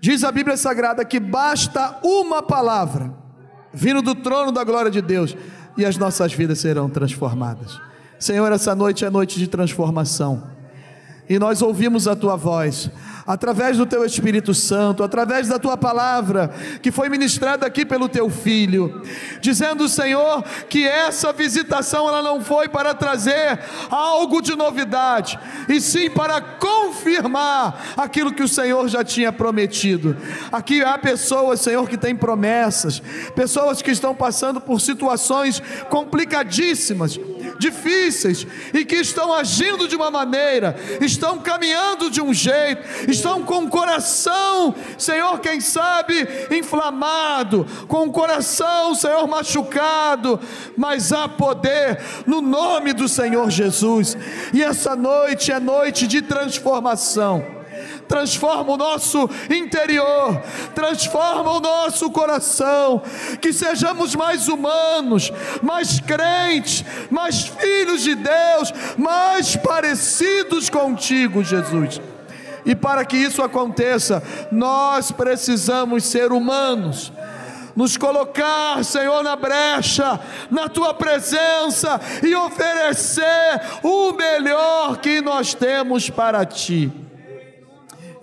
[0.00, 3.14] diz a Bíblia Sagrada que basta uma palavra,
[3.72, 5.36] vindo do trono da glória de Deus,
[5.78, 7.80] e as nossas vidas serão transformadas.
[8.18, 10.55] Senhor, essa noite é noite de transformação.
[11.28, 12.90] E nós ouvimos a tua voz
[13.26, 18.30] através do teu Espírito Santo, através da tua palavra, que foi ministrada aqui pelo teu
[18.30, 19.02] filho,
[19.40, 23.58] dizendo, Senhor, que essa visitação ela não foi para trazer
[23.90, 25.38] algo de novidade,
[25.68, 30.16] e sim para confirmar aquilo que o Senhor já tinha prometido.
[30.52, 33.02] Aqui há pessoas, Senhor, que têm promessas,
[33.34, 37.18] pessoas que estão passando por situações complicadíssimas,
[37.58, 43.64] difíceis e que estão agindo de uma maneira, estão caminhando de um jeito, estão com
[43.64, 50.40] o coração, Senhor, quem sabe inflamado, com o coração, Senhor, machucado,
[50.76, 54.16] mas há poder no nome do Senhor Jesus.
[54.52, 57.55] E essa noite é noite de transformação
[58.08, 60.40] transforma o nosso interior,
[60.74, 63.02] transforma o nosso coração,
[63.40, 72.00] que sejamos mais humanos, mais crentes, mais filhos de Deus, mais parecidos contigo, Jesus.
[72.64, 77.12] E para que isso aconteça, nós precisamos ser humanos.
[77.76, 80.18] nos colocar, Senhor, na brecha,
[80.50, 86.90] na tua presença e oferecer o melhor que nós temos para ti.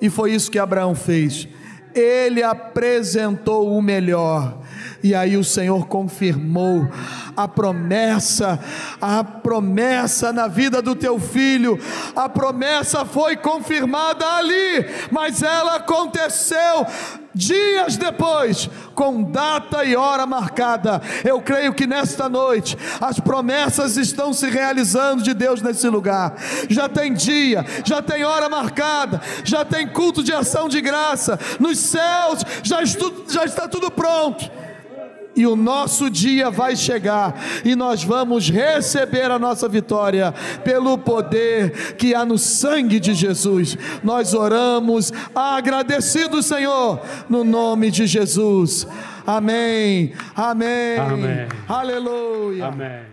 [0.04, 1.48] E foi isso que Abraão fez.
[1.96, 4.60] Ele apresentou o melhor.
[5.02, 6.90] E aí o Senhor confirmou
[7.38, 8.60] a promessa,
[9.00, 11.80] a promessa na vida do teu filho,
[12.14, 16.86] a promessa foi confirmada ali, mas ela aconteceu
[17.34, 21.02] dias depois, com data e hora marcada.
[21.24, 26.36] Eu creio que nesta noite as promessas estão se realizando de Deus nesse lugar.
[26.70, 31.78] Já tem dia, já tem hora marcada, já tem culto de ação de graça nos
[31.80, 34.64] céus, já, já está tudo pronto
[35.36, 37.36] e o nosso dia vai chegar
[37.66, 40.34] e nós vamos receber a nossa vitória
[40.64, 43.78] pelo poder que há no sangue de Jesus.
[44.04, 48.88] Nós oramos agradecidos, Senhor, no nome de Jesus.
[49.26, 50.14] Amém.
[50.36, 50.98] Amém.
[50.98, 51.48] Amém.
[51.68, 52.68] Aleluia.
[52.68, 53.13] Amém.